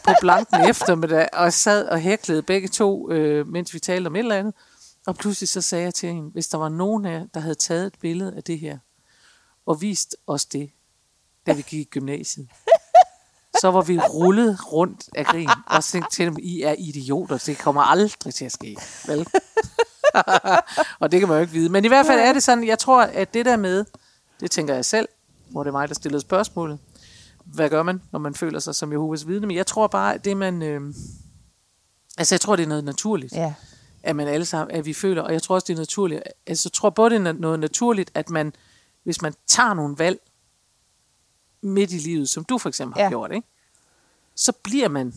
[0.03, 4.19] på blanken eftermiddag, og sad og hæklede begge to, øh, mens vi talte om et
[4.19, 4.53] eller andet.
[5.07, 7.55] Og pludselig så sagde jeg til hende, hvis der var nogen af jer, der havde
[7.55, 8.77] taget et billede af det her,
[9.65, 10.71] og vist os det,
[11.45, 12.49] da vi gik i gymnasiet,
[13.61, 17.57] så var vi rullet rundt af grin, og tænkte til dem, I er idioter, det
[17.57, 18.77] kommer aldrig til at ske.
[19.07, 19.27] Vel?
[21.01, 21.69] og det kan man jo ikke vide.
[21.69, 23.85] Men i hvert fald er det sådan, jeg tror, at det der med,
[24.39, 25.07] det tænker jeg selv,
[25.49, 26.79] hvor det er mig, der stillede spørgsmålet,
[27.45, 29.47] hvad gør man, når man føler sig som Jehovas vidne?
[29.47, 30.61] Men jeg tror bare, at det man...
[30.61, 30.81] Øh,
[32.17, 33.53] altså, jeg tror, det er noget naturligt Ja,
[34.07, 36.23] at man alle sammen, at vi føler, og jeg tror også, det er naturligt.
[36.47, 38.53] Altså, jeg tror både, det er noget naturligt, at man,
[39.03, 40.19] hvis man tager nogle valg
[41.61, 43.09] midt i livet, som du for eksempel har Ja.
[43.09, 43.47] gjort, ikke?
[44.35, 45.13] så bliver man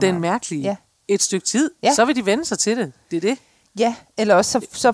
[0.00, 0.76] den mærkelige Ja.
[1.08, 1.70] et stykke tid.
[1.82, 1.94] Ja.
[1.94, 2.92] Så vil de vende sig til det.
[3.10, 3.38] Det er det.
[3.78, 4.92] Ja, eller også så, så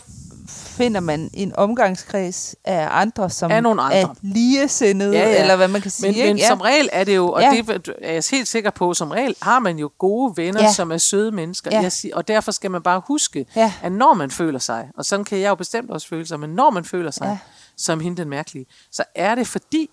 [0.49, 3.97] finder man en omgangskreds af andre, som Af nogle andre.
[3.97, 5.41] er ligesindede, Ja, ja.
[5.41, 6.09] eller hvad man kan sige.
[6.09, 6.29] Men, ikke?
[6.29, 6.49] men ja.
[6.49, 7.51] som regel er det jo, og Ja.
[7.51, 10.73] det er jeg helt sikker på, som regel har man jo gode venner, Ja.
[10.73, 11.71] som er søde mennesker.
[11.73, 11.81] Ja.
[11.81, 13.73] Jeg siger, og derfor skal man bare huske, Ja.
[13.83, 16.51] at når man føler sig, og sådan kan jeg jo bestemt også føle sig, men
[16.51, 17.39] når man føler sig Ja.
[17.77, 19.91] som hende den mærkelige, så er det fordi,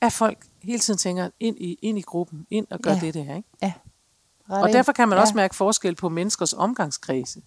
[0.00, 2.98] at folk hele tiden tænker ind i, ind i gruppen, ind og gør Ja.
[3.00, 3.20] det der.
[3.36, 3.48] Ikke?
[3.62, 3.72] ja.
[4.48, 7.40] Og derfor kan man også mærke forskel på menneskers omgangskredse.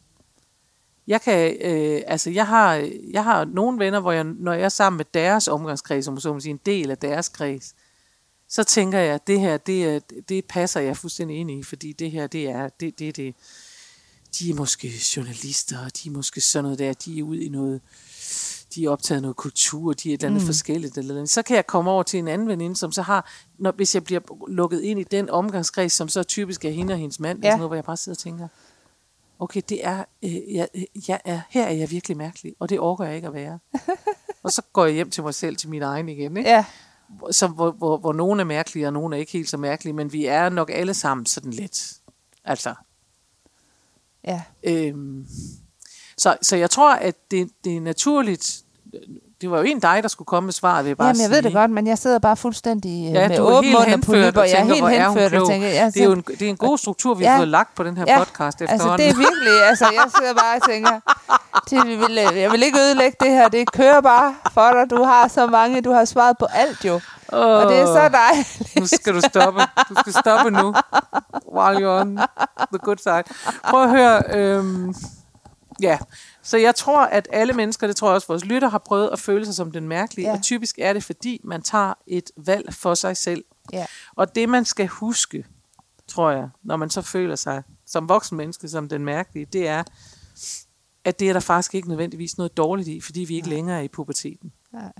[1.11, 4.69] Jeg kan, øh, altså jeg har, jeg har nogle venner, hvor jeg, når jeg er
[4.69, 7.75] sammen med deres omgangskreds, som så må sige en del af deres kreds,
[8.49, 12.11] så tænker jeg, at det her, det, det passer jeg fuldstændig ind i, fordi det
[12.11, 13.35] her, det er, det, det, det,
[14.39, 17.49] de er måske journalister, og de er måske sådan noget der, de er ude i
[17.49, 17.81] noget,
[18.75, 20.45] de er optaget noget kultur, de er et eller andet mm.
[20.45, 20.97] forskelligt.
[20.97, 21.29] Eller andet.
[21.29, 24.03] Så kan jeg komme over til en anden veninde, som så har, når, hvis jeg
[24.03, 27.47] bliver lukket ind i den omgangskreds, som så typisk er hende og hendes mand, ja.
[27.47, 27.51] Ja.
[27.51, 28.47] sådan noget, hvor jeg bare sidder og tænker,
[29.41, 30.67] okay, det er, øh, jeg,
[31.07, 33.59] jeg er, her er jeg virkelig mærkelig, og det orker jeg ikke at være.
[34.43, 36.49] og så går jeg hjem til mig selv, til min egen igen, ikke?
[36.49, 36.65] Ja,
[37.31, 40.13] Som, hvor, hvor, hvor nogen er mærkelige, og nogen er ikke helt så mærkelige, men
[40.13, 41.93] vi er nok alle sammen sådan lidt.
[42.43, 42.75] Altså,
[44.23, 45.27] ja, Øhm,
[46.17, 48.63] så, så jeg tror, at det, det er naturligt.
[49.41, 51.29] Det var jo en dig, der skulle komme med svaret, vil jeg bare Jamen, jeg
[51.29, 51.43] ved sige.
[51.43, 54.41] det godt, men jeg sidder bare fuldstændig øh, Ja, med åben mund og polypper.
[54.41, 56.57] og Jeg er helt henført og tænker, jeg Det er jo en, det er en
[56.57, 57.29] god struktur, vi Ja.
[57.31, 59.07] har fået lagt på den her podcast altså efterhånden.
[59.07, 60.99] det er virkelig, altså jeg sidder bare og tænker,
[61.69, 65.27] det vil, jeg vil ikke ødelægge det her, det kører bare for dig, du har
[65.27, 68.75] så mange, du har svaret på alt jo, og det er så dejligt.
[68.79, 69.61] nu skal du stoppe.
[69.89, 70.73] Du skal stoppe nu.
[71.55, 72.15] While you're on
[72.73, 73.23] the good side.
[73.69, 74.21] Prøv at høre.
[74.35, 74.93] Øhm,
[75.81, 75.97] ja,
[76.51, 79.19] så jeg tror, at alle mennesker, det tror jeg også vores lytter, har prøvet at
[79.19, 80.27] føle sig som den mærkelige.
[80.27, 80.33] Ja.
[80.37, 83.43] Og typisk er det, fordi man tager et valg for sig selv.
[83.73, 83.85] Ja,
[84.15, 85.45] Og det, man skal huske,
[86.07, 89.83] tror jeg, når man så føler sig som voksen menneske, som den mærkelige, det er,
[91.05, 93.81] at det er der faktisk ikke nødvendigvis noget dårligt i, fordi vi ikke længere er
[93.81, 94.51] i puberteten.
[94.73, 94.91] nej,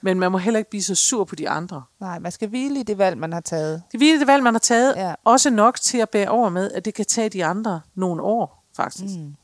[0.00, 1.82] Men man må heller ikke blive så sur på de andre.
[2.00, 3.82] nej, man skal hvile i det valg, man har taget.
[3.92, 5.14] Det er det valg, man har taget, Ja.
[5.24, 8.64] også nok til at bære over med, at det kan tage de andre nogle år,
[8.76, 9.18] faktisk.
[9.18, 9.34] Mm.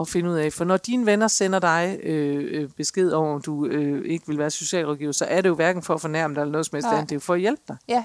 [0.00, 0.52] At finde ud af.
[0.52, 4.38] For når dine venner sender dig øh, øh, besked om, om du øh, ikke vil
[4.38, 6.88] være socialrådgiver, så er det jo hverken for at fornærme dig eller noget som helst
[6.88, 7.02] andet.
[7.02, 7.76] Det er jo for at hjælpe dig.
[7.88, 8.04] Ja,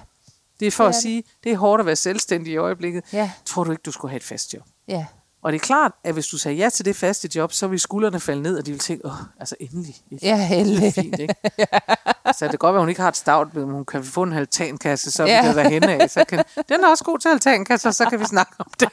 [0.59, 1.01] Det er for Det at er det.
[1.01, 3.03] sige, det er hårdt at være selvstændig i øjeblikket.
[3.13, 4.63] ja, Tror du ikke, du skulle have et fast job?
[4.87, 5.05] ja,
[5.41, 7.79] Og det er klart, at hvis du sagde ja til det faste job, så vil
[7.79, 9.95] skuldrene falde ned, og de vil tænke, åh, altså endelig.
[10.11, 10.93] Et ja, det er heldig.
[10.93, 11.35] fint, ikke?
[12.37, 14.33] Så det kan godt være, hun ikke har et stavt, men hun kan få en
[14.33, 15.41] altankasse, så Ja.
[15.41, 16.09] vi kan være henne af.
[16.09, 18.89] Så kan, den er også god til altankasser, så kan vi snakke om den.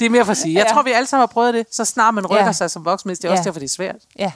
[0.00, 0.54] Det er mere for at sige.
[0.54, 0.72] Jeg Ja.
[0.74, 2.52] tror, vi alle sammen har prøvet det, så snart man rykker Ja.
[2.52, 3.10] sig som voksen.
[3.10, 3.44] Det er også Ja.
[3.44, 3.96] derfor, det er svært.
[4.18, 4.32] Ja,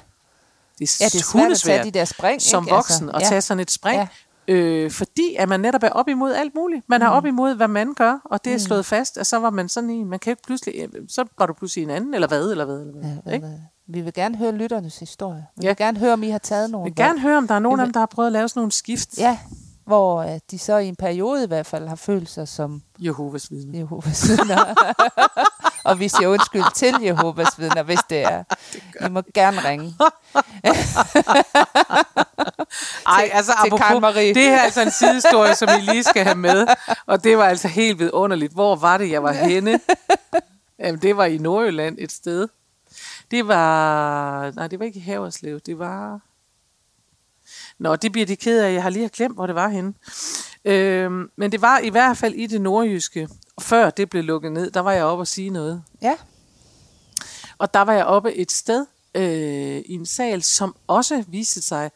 [0.78, 2.42] Det er, ja det er svært at tage de der spring.
[2.42, 2.74] som ikke?
[2.74, 3.28] voksen Altså, at ja.
[3.28, 4.08] tage sådan et spring.
[4.48, 6.84] Øh, fordi at man netop er op imod alt muligt.
[6.88, 9.50] Man er op imod, hvad man gør, og det er slået fast, at så var
[9.50, 12.28] man sådan en, man kan ikke pludselig, øh, så var du pludselig en anden, eller
[12.28, 13.10] hvad, eller hvad, eller hvad.
[13.26, 13.46] Ja, ikke?
[13.46, 13.58] hvad-
[13.92, 15.46] Vi vil gerne høre lytternes historie.
[15.56, 15.68] Vi Ja.
[15.68, 17.58] vil gerne høre, om I har taget nogle Jeg vil gerne høre, om der er
[17.58, 19.18] nogen Vi af dem, der har prøvet at lave sådan nogle skift.
[19.18, 19.38] Ja,
[19.84, 23.50] hvor øh, de så i en periode i hvert fald har følt sig som Jehovas
[23.50, 23.78] vidne.
[23.78, 24.74] Jehovas vidner.
[25.88, 28.44] og vi siger undskyld til Jehovas vidner, hvis det er.
[29.06, 29.94] I må gerne ringe.
[33.06, 34.34] Ej, altså til apropos, Marie.
[34.34, 36.66] det her er altså en sidehistorie, som I lige skal have med.
[37.06, 38.52] Og det var altså helt vidunderligt.
[38.52, 39.80] Hvor var det, jeg var henne?
[40.78, 42.48] Jamen, det var i Nordjylland et sted.
[43.30, 44.50] Det var...
[44.50, 45.60] Nej, det var ikke i Haverslev.
[45.60, 46.20] Det var...
[47.80, 48.72] Nå, det bliver de ked af.
[48.74, 49.94] Jeg har lige glemt, hvor det var henne.
[50.64, 53.28] Øhm, men det var i hvert fald i det nordjyske.
[53.56, 55.82] Og før det blev lukket ned, der var jeg oppe og sige noget.
[56.02, 56.14] Ja,
[57.58, 59.22] Og der var jeg oppe et sted øh,
[59.86, 61.90] i en sal, som også viste sig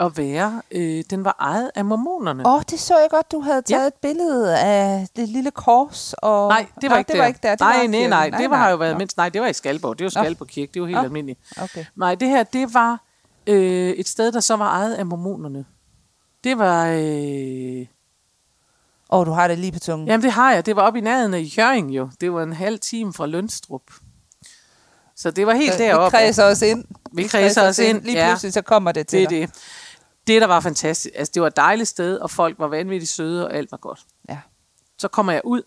[0.00, 2.46] at være, øh, den var ejet af mormonerne.
[2.46, 3.86] Åh, oh, det så jeg godt, du havde taget Ja.
[3.86, 6.14] et billede af det lille kors.
[6.18, 6.48] Og...
[6.48, 7.20] Nej, det var, ikke, det der.
[7.22, 7.50] var ikke der.
[7.50, 8.10] Det nej, var nej, kirken.
[8.10, 9.16] nej, det var, har jo været Nå, mindst.
[9.16, 9.98] Nej, det var i Skalborg.
[9.98, 10.10] Det var.
[10.10, 10.70] Skalborg Kirke.
[10.74, 11.02] Det var helt Nå.
[11.04, 11.40] almindeligt.
[11.62, 11.84] Okay.
[11.96, 13.00] Nej, det her, det var
[13.46, 15.64] øh, et sted, der så var ejet af mormonerne.
[16.44, 16.86] Det var...
[16.86, 17.86] Øh,
[19.12, 20.08] Åh, oh, du har det lige på tungen.
[20.08, 20.66] jamen, det har jeg.
[20.66, 22.10] Det var oppe i nærheden af Jørgen jo.
[22.20, 23.82] Det var en halv time fra Lønstrup.
[25.16, 26.16] Så det var helt Så deroppe.
[26.16, 26.84] Vi kredser os ind.
[27.12, 28.28] Vi kredser os ind, Lige ja.
[28.30, 29.40] pludselig, så kommer det til Det er dig.
[29.48, 29.50] det.
[30.26, 31.14] Det, der var fantastisk.
[31.14, 34.00] Altså, det var et dejligt sted, og folk var vanvittigt søde, og alt var godt.
[34.28, 34.38] Ja.
[34.98, 35.62] Så kommer jeg ud.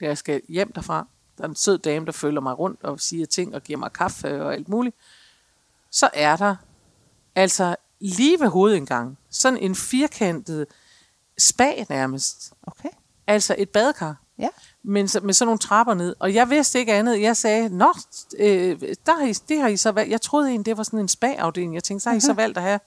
[0.00, 1.06] Jeg skal hjem derfra.
[1.38, 3.92] Der er en sød dame, der følger mig rundt og siger ting og giver mig
[3.92, 4.96] kaffe og alt muligt.
[5.90, 6.56] Så er der
[7.38, 10.66] altså lige ved hovedindgangen sådan en firkantet
[11.38, 12.52] spa nærmest.
[12.62, 12.88] Okay.
[13.26, 14.16] Altså et badekar.
[14.38, 14.48] Ja.
[14.82, 16.16] Men så, med sådan nogle trapper ned.
[16.18, 17.20] Og jeg vidste ikke andet.
[17.20, 17.94] Jeg sagde, nå,
[18.38, 20.10] øh, der har I, det har I så valgt.
[20.10, 21.74] Jeg troede egentlig, det var sådan en spa-afdeling.
[21.74, 22.80] Jeg tænkte, så har I så valgt at have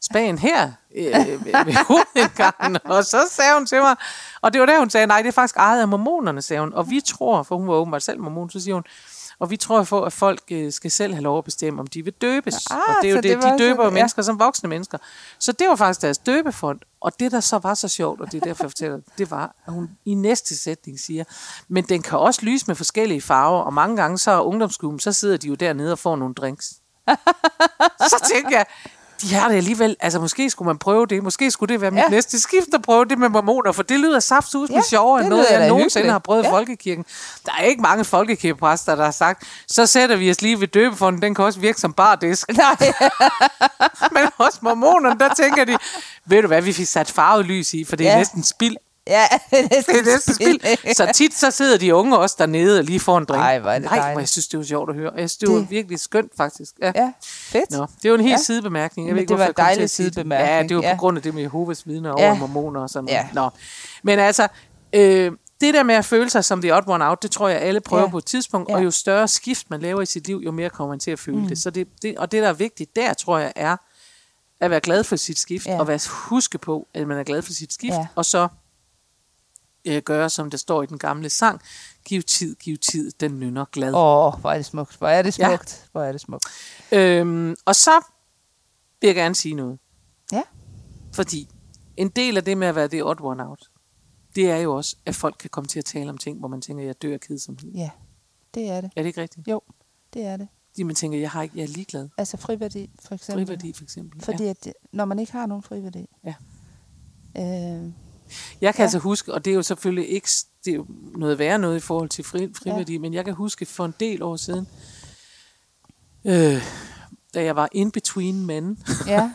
[0.00, 2.78] spagen her øh, ved, ved hovedindgangen.
[2.84, 3.96] Og så sagde hun til mig,
[4.40, 6.72] og det var der, hun sagde, nej, det er faktisk ejet af mormonerne, sagde hun.
[6.72, 8.84] Og vi tror, for hun var åbenbart selv mormon, så siger hun,
[9.38, 12.04] og vi tror på, at folk øh, skal selv have lov at bestemme, om de
[12.04, 12.54] vil døbes.
[12.70, 13.94] Ah, og det er jo det, det de døber jo ja.
[13.94, 14.98] mennesker som voksne mennesker.
[15.38, 16.80] Så det var faktisk deres døbefond.
[17.00, 19.54] Og det, der så var så sjovt, og det er derfor, jeg fortæller, det, var,
[19.66, 21.24] at hun i næste sætning siger,
[21.68, 25.12] men den kan også lyse med forskellige farver, og mange gange så er ungdomsklubben, så
[25.12, 26.74] sidder de jo dernede og får nogle drinks.
[28.10, 28.66] så tænkte jeg,
[29.22, 32.02] de har det alligevel, altså måske skulle man prøve det, måske skulle det være mit
[32.02, 32.08] Ja.
[32.08, 35.28] næste skift at prøve det med mormoner, for det lyder saftsus med Ja, sjovere end
[35.28, 36.12] noget, jeg nogensinde hyggeligt.
[36.12, 36.52] har prøvet i Ja.
[36.52, 37.04] folkekirken.
[37.46, 41.22] Der er ikke mange folkekirkepræster, der har sagt, så sætter vi os lige ved døbefonden,
[41.22, 42.48] den kan også virke som bardisk.
[42.56, 42.76] Nej,
[44.12, 45.76] Men hos mormonerne, der tænker de,
[46.26, 48.18] ved du hvad, vi fik sat farvet lys i, for det er Ja.
[48.18, 48.76] næsten spild.
[49.06, 50.94] Ja, det er Det næsten spild.
[50.94, 53.40] Så tit så sidder de unge også dernede og lige får en drink.
[53.42, 55.12] Ej, hvor er det Nej, hvor jeg synes, det var sjovt at høre.
[55.16, 56.72] Jeg synes, det var Det- virkelig skønt, faktisk.
[56.82, 56.92] Ja.
[56.94, 57.70] Ja, fedt.
[57.70, 58.36] Nå, det var en helt Ja.
[58.38, 58.42] ja.
[58.42, 59.08] sidebemærkning.
[59.08, 60.94] Jeg ved ikke, det var en dejlig sidebemærkning, Ja, det var ja.
[60.94, 62.34] på grund af det med Jehovas vidner over Ja.
[62.34, 63.26] mormoner og sådan Ja.
[63.34, 63.52] noget.
[63.54, 63.58] Nå.
[64.02, 64.48] Men altså,
[64.92, 67.60] øh, det der med at føle sig som the odd one out, det tror jeg,
[67.60, 68.06] alle prøver Ja.
[68.06, 68.10] ja.
[68.10, 68.68] på et tidspunkt.
[68.68, 68.74] Ja.
[68.74, 71.18] Og jo større skift man laver i sit liv, jo mere kommer man til at
[71.18, 71.48] føle mm.
[71.48, 71.58] det.
[71.58, 72.18] Så det, det.
[72.18, 73.76] Og det, der er vigtigt der, tror jeg, er
[74.60, 75.72] at være glad for sit skift, Ja.
[75.72, 75.80] ja.
[75.80, 77.98] og være, huske på, at man er glad for sit skift, Ja.
[77.98, 78.06] ja.
[78.14, 78.48] og så
[79.86, 81.60] øh, gøre, som der står i den gamle sang,
[82.04, 83.94] giv tid, giv tid, den nynner glad.
[83.94, 84.96] Åh, oh, hvor er det smukt.
[84.98, 85.48] Hvor er det Ja.
[85.56, 85.88] smukt.
[85.92, 86.44] Hvor er det smukt.
[86.92, 87.90] Øhm, og så
[89.00, 89.78] vil jeg gerne sige noget.
[90.32, 90.42] Ja.
[91.12, 91.48] Fordi
[91.96, 93.70] en del af det med at være det odd one out,
[94.34, 96.60] det er jo også, at folk kan komme til at tale om ting, hvor man
[96.60, 97.72] tænker, jeg dør af kedsomhed.
[97.74, 97.90] Ja,
[98.54, 98.90] det er det.
[98.96, 99.48] Er det ikke rigtigt?
[99.48, 99.60] Jo,
[100.14, 100.48] det er det.
[100.70, 102.08] Fordi man tænker, jeg, har ikke, jeg er ligeglad.
[102.18, 103.46] Altså friværdi, for eksempel.
[103.46, 104.22] Friværdi for eksempel.
[104.22, 106.06] Fordi at, det- når man ikke har nogen friværdi.
[106.24, 106.34] Ja.
[107.38, 107.92] Øh,
[108.60, 108.84] Jeg kan Ja.
[108.84, 110.28] altså huske, og det er jo selvfølgelig ikke
[110.64, 110.86] det er jo
[111.16, 112.98] noget værre noget i forhold til fri, friværdi, ja.
[112.98, 114.68] men jeg kan huske for en del år siden,
[116.24, 116.62] øh,
[117.34, 119.30] da jeg var in between men, ja.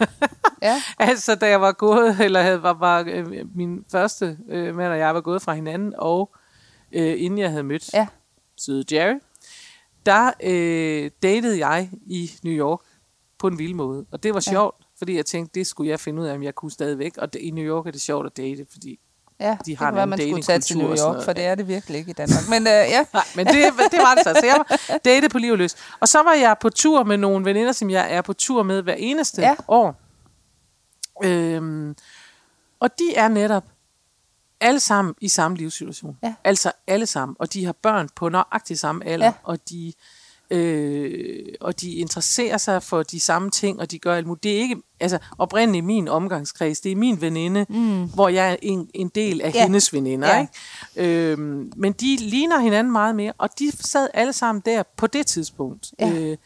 [0.62, 0.82] ja.
[0.99, 4.97] altså da jeg var gået, eller havde, var, var øh, min første øh, mand og
[4.99, 6.32] jeg var gået fra hinanden, og
[6.91, 8.08] øh, inden jeg havde mødt Ja.
[8.58, 9.19] søde Jerry,
[10.06, 12.80] der øh, datede jeg i New York
[13.39, 14.06] på en vild måde.
[14.12, 16.55] Og det var sjovt, fordi jeg tænkte, det skulle jeg finde ud af, om jeg
[16.55, 17.17] kunne stadigvæk.
[17.17, 18.99] Og det, i New York er det sjovt at date, fordi
[19.39, 21.23] Ja, De det har være, anden man skulle tage til New York, noget.
[21.23, 22.49] for det er det virkelig ikke i Danmark.
[22.49, 23.55] Men øh, ja, Nej, men det,
[23.91, 24.35] det var det så.
[24.39, 25.75] Så jeg var date på liv og løs.
[25.99, 28.81] Og så var jeg på tur med nogle veninder, som jeg er på tur med
[28.81, 29.55] hver eneste ja.
[29.67, 30.01] år.
[31.23, 31.95] Øhm,
[32.79, 33.63] og de er netop
[34.59, 36.17] alle sammen i samme livssituation.
[36.23, 36.33] Ja.
[36.43, 37.35] Altså alle sammen.
[37.39, 39.25] Og de har børn på nøjagtig samme alder.
[39.25, 39.33] Ja.
[39.43, 39.93] Og de...
[40.51, 44.43] Øh, og de interesserer sig for de samme ting, og de gør alt muligt.
[44.43, 48.03] Det er ikke altså, oprindeligt min omgangskreds, det er min veninde, mm.
[48.13, 49.63] hvor jeg er en, en del af Ja.
[49.63, 50.27] hendes veninder.
[50.35, 50.41] Ja.
[50.95, 51.31] Ikke?
[51.31, 55.27] Øhm, men de ligner hinanden meget mere, og de sad alle sammen der på det
[55.27, 55.91] tidspunkt.
[55.99, 56.09] Ja.
[56.11, 56.37] Øh,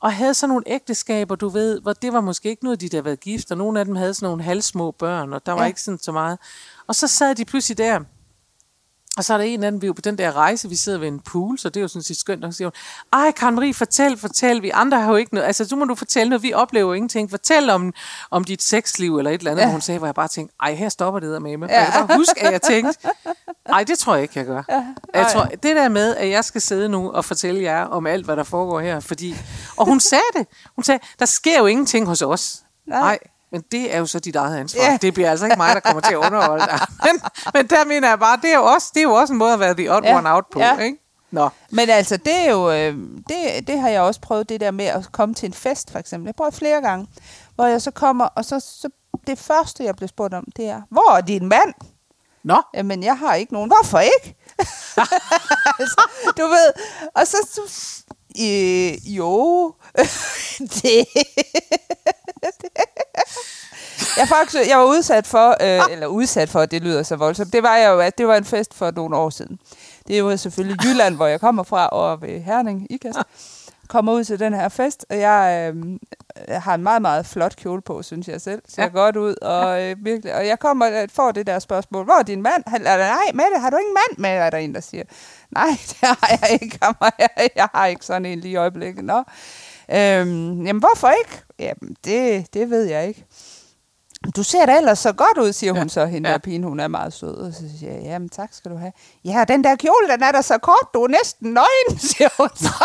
[0.00, 3.02] og havde sådan nogle ægteskaber, du ved, hvor det var måske ikke noget, de der
[3.02, 5.66] været gift, og nogle af dem havde sådan nogle halvsmå børn, og der var Ja.
[5.66, 6.38] ikke sådan så meget.
[6.86, 8.00] Og så sad de pludselig der,
[9.16, 10.98] og så er der en anden, vi er jo på den der rejse, vi sidder
[10.98, 13.30] ved en pool, så det er jo sådan set skønt, og så siger hun, ej,
[13.32, 16.30] Karen Marie, fortæl, fortæl, vi andre har jo ikke noget, altså du må du fortælle
[16.30, 17.92] noget, vi oplever ingenting, fortæl om,
[18.30, 19.70] om dit sexliv eller et eller andet, Ja.
[19.70, 21.68] hun sagde, hvor jeg bare tænkte, ej, her stopper det der med mig.
[21.70, 21.82] Ja.
[21.84, 23.08] Jeg kan bare huske, at jeg tænkte,
[23.66, 24.62] ej, det tror jeg ikke, jeg gør.
[24.68, 24.74] Ja.
[25.14, 25.32] Jeg Ej.
[25.32, 28.36] tror, det der med, at jeg skal sidde nu og fortælle jer om alt, hvad
[28.36, 29.36] der foregår her, fordi,
[29.76, 32.62] og hun sagde det, hun sagde, der sker jo ingenting hos os.
[32.86, 33.00] Nej.
[33.00, 33.18] Nej.
[33.56, 34.82] Men det er jo så dit eget ansvar.
[34.82, 34.98] Ja.
[35.02, 36.80] Det bliver altså ikke mig, der kommer til at underholde dig.
[37.06, 37.20] Men,
[37.54, 39.52] men der mener jeg bare, det er jo også, det er jo også en måde
[39.52, 40.18] at være the odd Ja.
[40.18, 40.60] one out på.
[40.60, 40.78] Ja.
[40.78, 40.98] Ikke?
[41.30, 42.94] Nå, Men altså, det er jo, øh,
[43.28, 45.98] det, det har jeg også prøvet, det der med at komme til en fest, for
[45.98, 46.24] eksempel.
[46.26, 47.06] Jeg har prøvet flere gange,
[47.54, 48.88] hvor jeg så kommer, og så, så
[49.26, 51.74] det første, jeg bliver spurgt om, det er, hvor er din mand?
[52.44, 52.62] Nå.
[52.74, 53.70] Jamen, jeg har ikke nogen.
[53.70, 54.36] Hvorfor ikke?
[55.80, 56.00] altså,
[56.38, 56.72] du ved,
[57.14, 57.60] og så, så
[58.42, 59.74] øh, jo,
[60.82, 61.06] det,
[64.16, 67.62] jeg, faktisk, jeg var udsat for, øh, eller udsat for, det lyder så voldsomt, det
[67.62, 69.58] var jeg jo, at det var en fest for nogle år siden.
[70.08, 73.18] Det var selvfølgelig Jylland, hvor jeg kommer fra, og ved Herning, Ikast.
[73.88, 75.98] Kommer ud til den her fest, og jeg, øh,
[76.48, 78.62] jeg har en meget, meget flot kjole på, synes jeg selv.
[78.68, 78.88] Ser ja.
[78.88, 80.34] Godt ud, og øh, virkelig.
[80.34, 82.62] Og jeg kommer og får det der spørgsmål, hvor er din mand?
[82.66, 84.30] Han, er nej, Mette, har du ingen mand med?
[84.30, 85.02] Er der en, der siger,
[85.50, 86.78] nej, det har jeg ikke.
[87.18, 89.04] Jeg, jeg har ikke sådan en lige i øjeblikket.
[89.04, 89.22] Nå.
[89.92, 91.42] Øhm, jamen, hvorfor ikke?
[91.58, 93.24] Jamen, det, det ved jeg ikke.
[94.36, 96.32] Du ser da ellers så godt ud, siger hun Ja, så, hende ja.
[96.32, 97.34] der pigen, hun er meget sød.
[97.34, 98.92] Og så siger jeg, jamen tak skal du have.
[99.24, 102.48] Ja, den der kjole, den er da så kort, du er næsten nøgen, siger hun
[102.54, 102.84] så.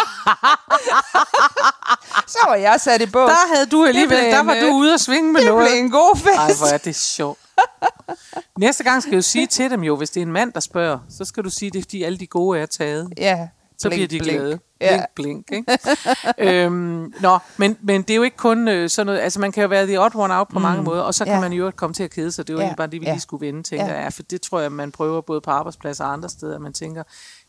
[2.28, 3.30] så var jeg sat i bås.
[3.30, 5.68] Der havde du alligevel, der var en, du øh, ude og svinge med det noget.
[5.70, 6.28] blev en god fest.
[6.38, 7.40] Ej, hvor er det sjovt.
[8.60, 11.00] Næste gang skal du sige til dem jo, hvis det er en mand, der spørger,
[11.10, 13.14] så skal du sige, det er fordi alle de gode er taget.
[13.18, 14.40] Ja, Så blink, bliver de blink.
[14.42, 14.60] glade.
[14.82, 15.06] Ja.
[15.16, 15.68] Blink, blink,
[16.38, 16.64] ikke?
[16.66, 19.62] øhm, nå, men, men det er jo ikke kun øh, sådan noget, altså man kan
[19.62, 20.64] jo være the odd one out på mm.
[20.64, 21.40] mange måder, og så kan Ja.
[21.40, 22.48] man jo komme til at kede sig.
[22.48, 22.64] Det er jo Ja.
[22.64, 23.12] egentlig bare det, vi Ja.
[23.12, 24.02] lige skulle vende, tænker Ja.
[24.02, 24.14] jeg.
[24.14, 27.04] For det tror jeg, man prøver både på arbejdspladser og andre steder, at man tænker,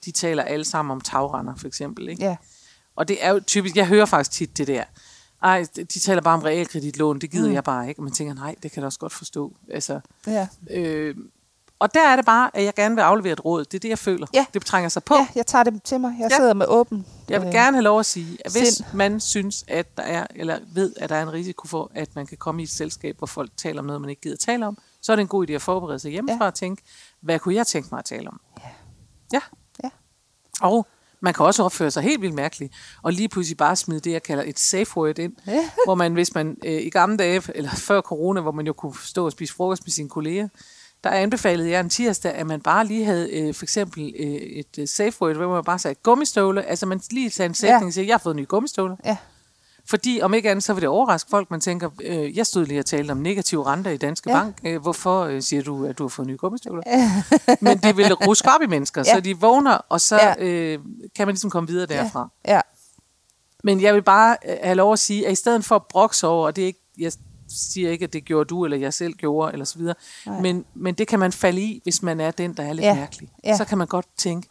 [0.05, 2.09] de taler alle sammen om tagrender, for eksempel.
[2.09, 2.25] Ikke?
[2.25, 2.37] Ja,
[2.97, 4.85] Og det er jo typisk, jeg hører faktisk tit det der,
[5.43, 7.55] ej, de taler bare om realkreditlån, det gider Mm.
[7.55, 7.99] jeg bare ikke.
[8.01, 9.53] Og man tænker, nej, det kan jeg også godt forstå.
[9.71, 10.47] Altså, ja.
[10.71, 11.15] øh,
[11.83, 13.65] og der er det bare, at jeg gerne vil aflevere et råd.
[13.65, 14.27] Det er det, jeg føler.
[14.35, 14.47] Ja.
[14.55, 15.15] Det trænger sig på.
[15.15, 16.15] ja, jeg tager det til mig.
[16.21, 16.37] Jeg Ja.
[16.37, 17.07] sidder med åben.
[17.29, 18.87] Jeg vil øh, gerne have lov at sige, at hvis sind.
[18.95, 22.27] man synes, at der er, eller ved, at der er en risiko for, at man
[22.27, 24.79] kan komme i et selskab, hvor folk taler om noget, man ikke gider tale om,
[25.03, 26.47] så er det en god idé at forberede sig hjemmefra Ja.
[26.47, 26.83] og tænke,
[27.21, 28.41] hvad kunne jeg tænke mig at tale om?
[28.63, 28.69] Ja.
[29.33, 29.41] Ja.
[29.85, 29.91] Ja.
[30.61, 30.87] Og
[31.21, 34.23] man kan også opføre sig helt vildt mærkeligt, og lige pludselig bare smide det, jeg
[34.23, 35.71] kalder et safe word ind, Ja.
[35.85, 38.95] hvor man, hvis man øh, i gamle dage, eller før corona, hvor man jo kunne
[39.05, 40.49] stå og spise frokost med sine kolleger,
[41.05, 44.79] der anbefalede jeg en tirsdag, at man bare lige havde øh, for eksempel øh, et
[44.79, 47.93] øh, safe word, hvor man bare sagde gummistøvle, altså man lige sagde en sætning og
[47.93, 48.97] siger, jeg har fået nye gummistøvler.
[49.05, 49.17] Ja.
[49.89, 51.51] Fordi om ikke andet, så vil det overraske folk.
[51.51, 54.37] Man tænker, øh, jeg stod lige og talte om negative renter i Danske Ja.
[54.37, 54.43] ja.
[54.43, 54.57] Bank.
[54.67, 56.83] Øh, hvorfor øh, siger du, at du har fået nye gummistøvler?
[57.65, 59.15] Men det vil ruske op i mennesker, Ja.
[59.15, 60.35] så de vågner, og så Ja.
[60.45, 60.79] øh,
[61.17, 62.29] kan man ligesom komme videre derfra.
[62.49, 62.61] Ja.
[63.65, 66.27] Men jeg vil bare øh, have lov at sige, at i stedet for at brokse
[66.27, 67.13] over, og det er ikke, jeg
[67.53, 69.95] siger ikke, at det gjorde du, eller jeg selv gjorde, eller så videre,
[70.27, 70.41] Nej.
[70.41, 72.95] men, men det kan man falde i, hvis man er den, der er lidt Ja.
[72.95, 73.29] mærkelig.
[73.45, 73.57] Ja.
[73.57, 74.49] Så kan man godt tænke,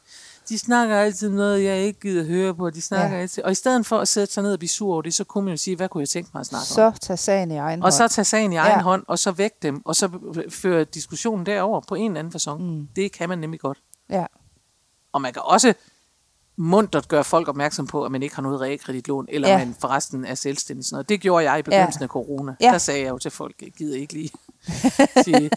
[0.49, 3.21] de snakker altid om noget, jeg ikke gider høre på, de snakker Ja.
[3.21, 3.43] altid.
[3.43, 5.43] Og i stedet for at sætte sig ned og blive sur over det, så kunne
[5.45, 6.93] man jo sige, hvad kunne jeg tænke mig at snakke om?
[6.93, 8.09] Så tag sagen i egen Og så hånd.
[8.09, 8.81] tage sagen i egen Ja.
[8.81, 10.09] hånd, og så væk dem, og så
[10.49, 12.57] føre diskussionen derover på en eller anden façon.
[12.61, 12.87] Mm.
[12.95, 13.77] Det kan man nemlig godt.
[14.09, 14.25] Ja.
[15.13, 15.73] Og man kan også
[16.61, 19.57] muntert gøre folk opmærksom på, at man ikke har noget realkreditlån, eller Ja.
[19.57, 20.85] man forresten er selvstændig.
[20.85, 21.09] Sådan noget.
[21.09, 22.05] Det gjorde jeg i begyndelsen ja.
[22.05, 22.55] af corona.
[22.61, 22.65] Ja.
[22.71, 24.29] Der sagde jeg jo til folk, jeg gider ikke lige
[25.25, 25.49] sige...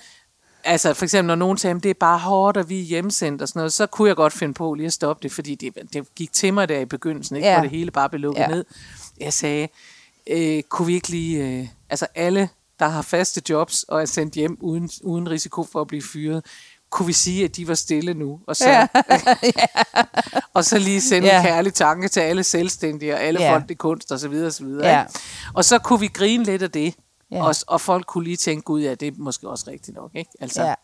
[0.67, 3.43] Altså for eksempel, når nogen sagde, at det er bare hårdt, at vi er hjemsendt
[3.43, 5.75] og sådan noget, så kunne jeg godt finde på lige at stoppe det, fordi det,
[5.93, 7.49] det gik til mig der i begyndelsen, ikke?
[7.49, 7.55] Ja.
[7.55, 8.49] hvor det hele bare blev lukket ja.
[8.49, 8.64] ned.
[9.21, 9.69] Jeg sagde,
[10.31, 11.49] øh, kunne vi ikke lige...
[11.49, 15.81] Øh, altså alle, der har faste jobs og er sendt hjem uden, uden risiko for
[15.81, 16.45] at blive fyret,
[16.90, 18.87] kunne vi sige, at de var stille nu, og så, Ja.
[20.55, 21.37] og så lige sende Ja.
[21.40, 23.47] en kærlig tanke til alle selvstændige og alle Ja.
[23.47, 23.55] ja.
[23.55, 24.87] folk i kunst og så videre, og så videre.
[24.88, 25.01] Ja.
[25.03, 25.18] Ikke?
[25.55, 26.94] Og så kunne vi grine lidt af det,
[27.31, 27.37] Ja.
[27.37, 27.44] ja.
[27.44, 30.11] og, og folk kunne lige tænke, gud ja, det er måske også rigtigt nok.
[30.14, 30.31] Ikke?
[30.40, 30.68] Altså, Ja.
[30.68, 30.75] ja.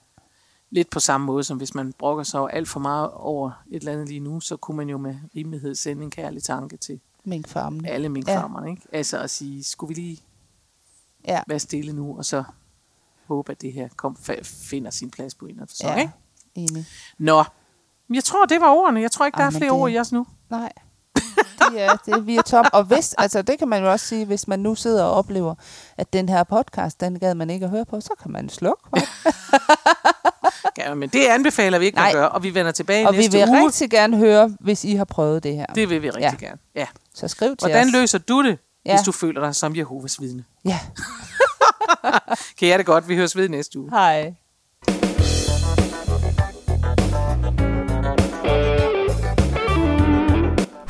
[0.73, 3.93] Lidt på samme måde, som hvis man brokker sig alt for meget over et eller
[3.93, 7.85] andet lige nu, så kunne man jo med rimelighed sende en kærlig tanke til Minkfarmen.
[7.87, 8.71] alle minkfarmerne.
[8.71, 8.83] Ikke?
[8.93, 10.19] Altså at sige, skulle vi lige
[11.29, 11.41] Ja.
[11.49, 12.45] være stille nu, og så
[13.31, 15.93] håbe, at det her kom, finder sin plads på en eller anden Ja.
[15.93, 15.99] ja.
[16.01, 16.13] ikke?
[16.55, 16.87] Enig.
[17.19, 17.45] Nå,
[18.15, 19.01] jeg tror, det var ordene.
[19.01, 20.27] Jeg tror ikke, der er Jamen, flere det- ord i os nu.
[20.51, 20.73] Nej.
[21.73, 22.67] Det er, det er vi er tom.
[22.73, 25.55] Og hvis, altså det kan man jo også sige, hvis man nu sidder og oplever,
[25.97, 28.83] at den her podcast, den gad man ikke at høre på, så kan man slukke.
[30.79, 32.09] Ja, men det anbefaler vi ikke Nej.
[32.09, 33.65] at gøre, og vi vender tilbage Og vi næste vil uge.
[33.67, 35.67] rigtig gerne høre, hvis I har prøvet det her.
[35.67, 36.47] Det vil vi rigtig ja.
[36.47, 36.59] gerne.
[36.75, 36.87] Ja.
[37.15, 37.93] Så skriv til Hvordan os.
[37.93, 38.59] løser du det?
[38.85, 38.95] ja.
[38.97, 40.45] hvis du føler dig som Jehovas vidne.
[40.65, 40.79] Ja.
[42.59, 43.09] kan jeg det godt?
[43.09, 43.91] Vi høres ved næste uge.
[43.91, 44.35] Hej.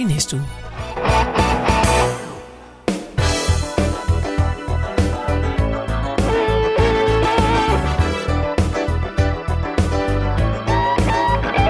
[0.00, 1.49] i næste uge.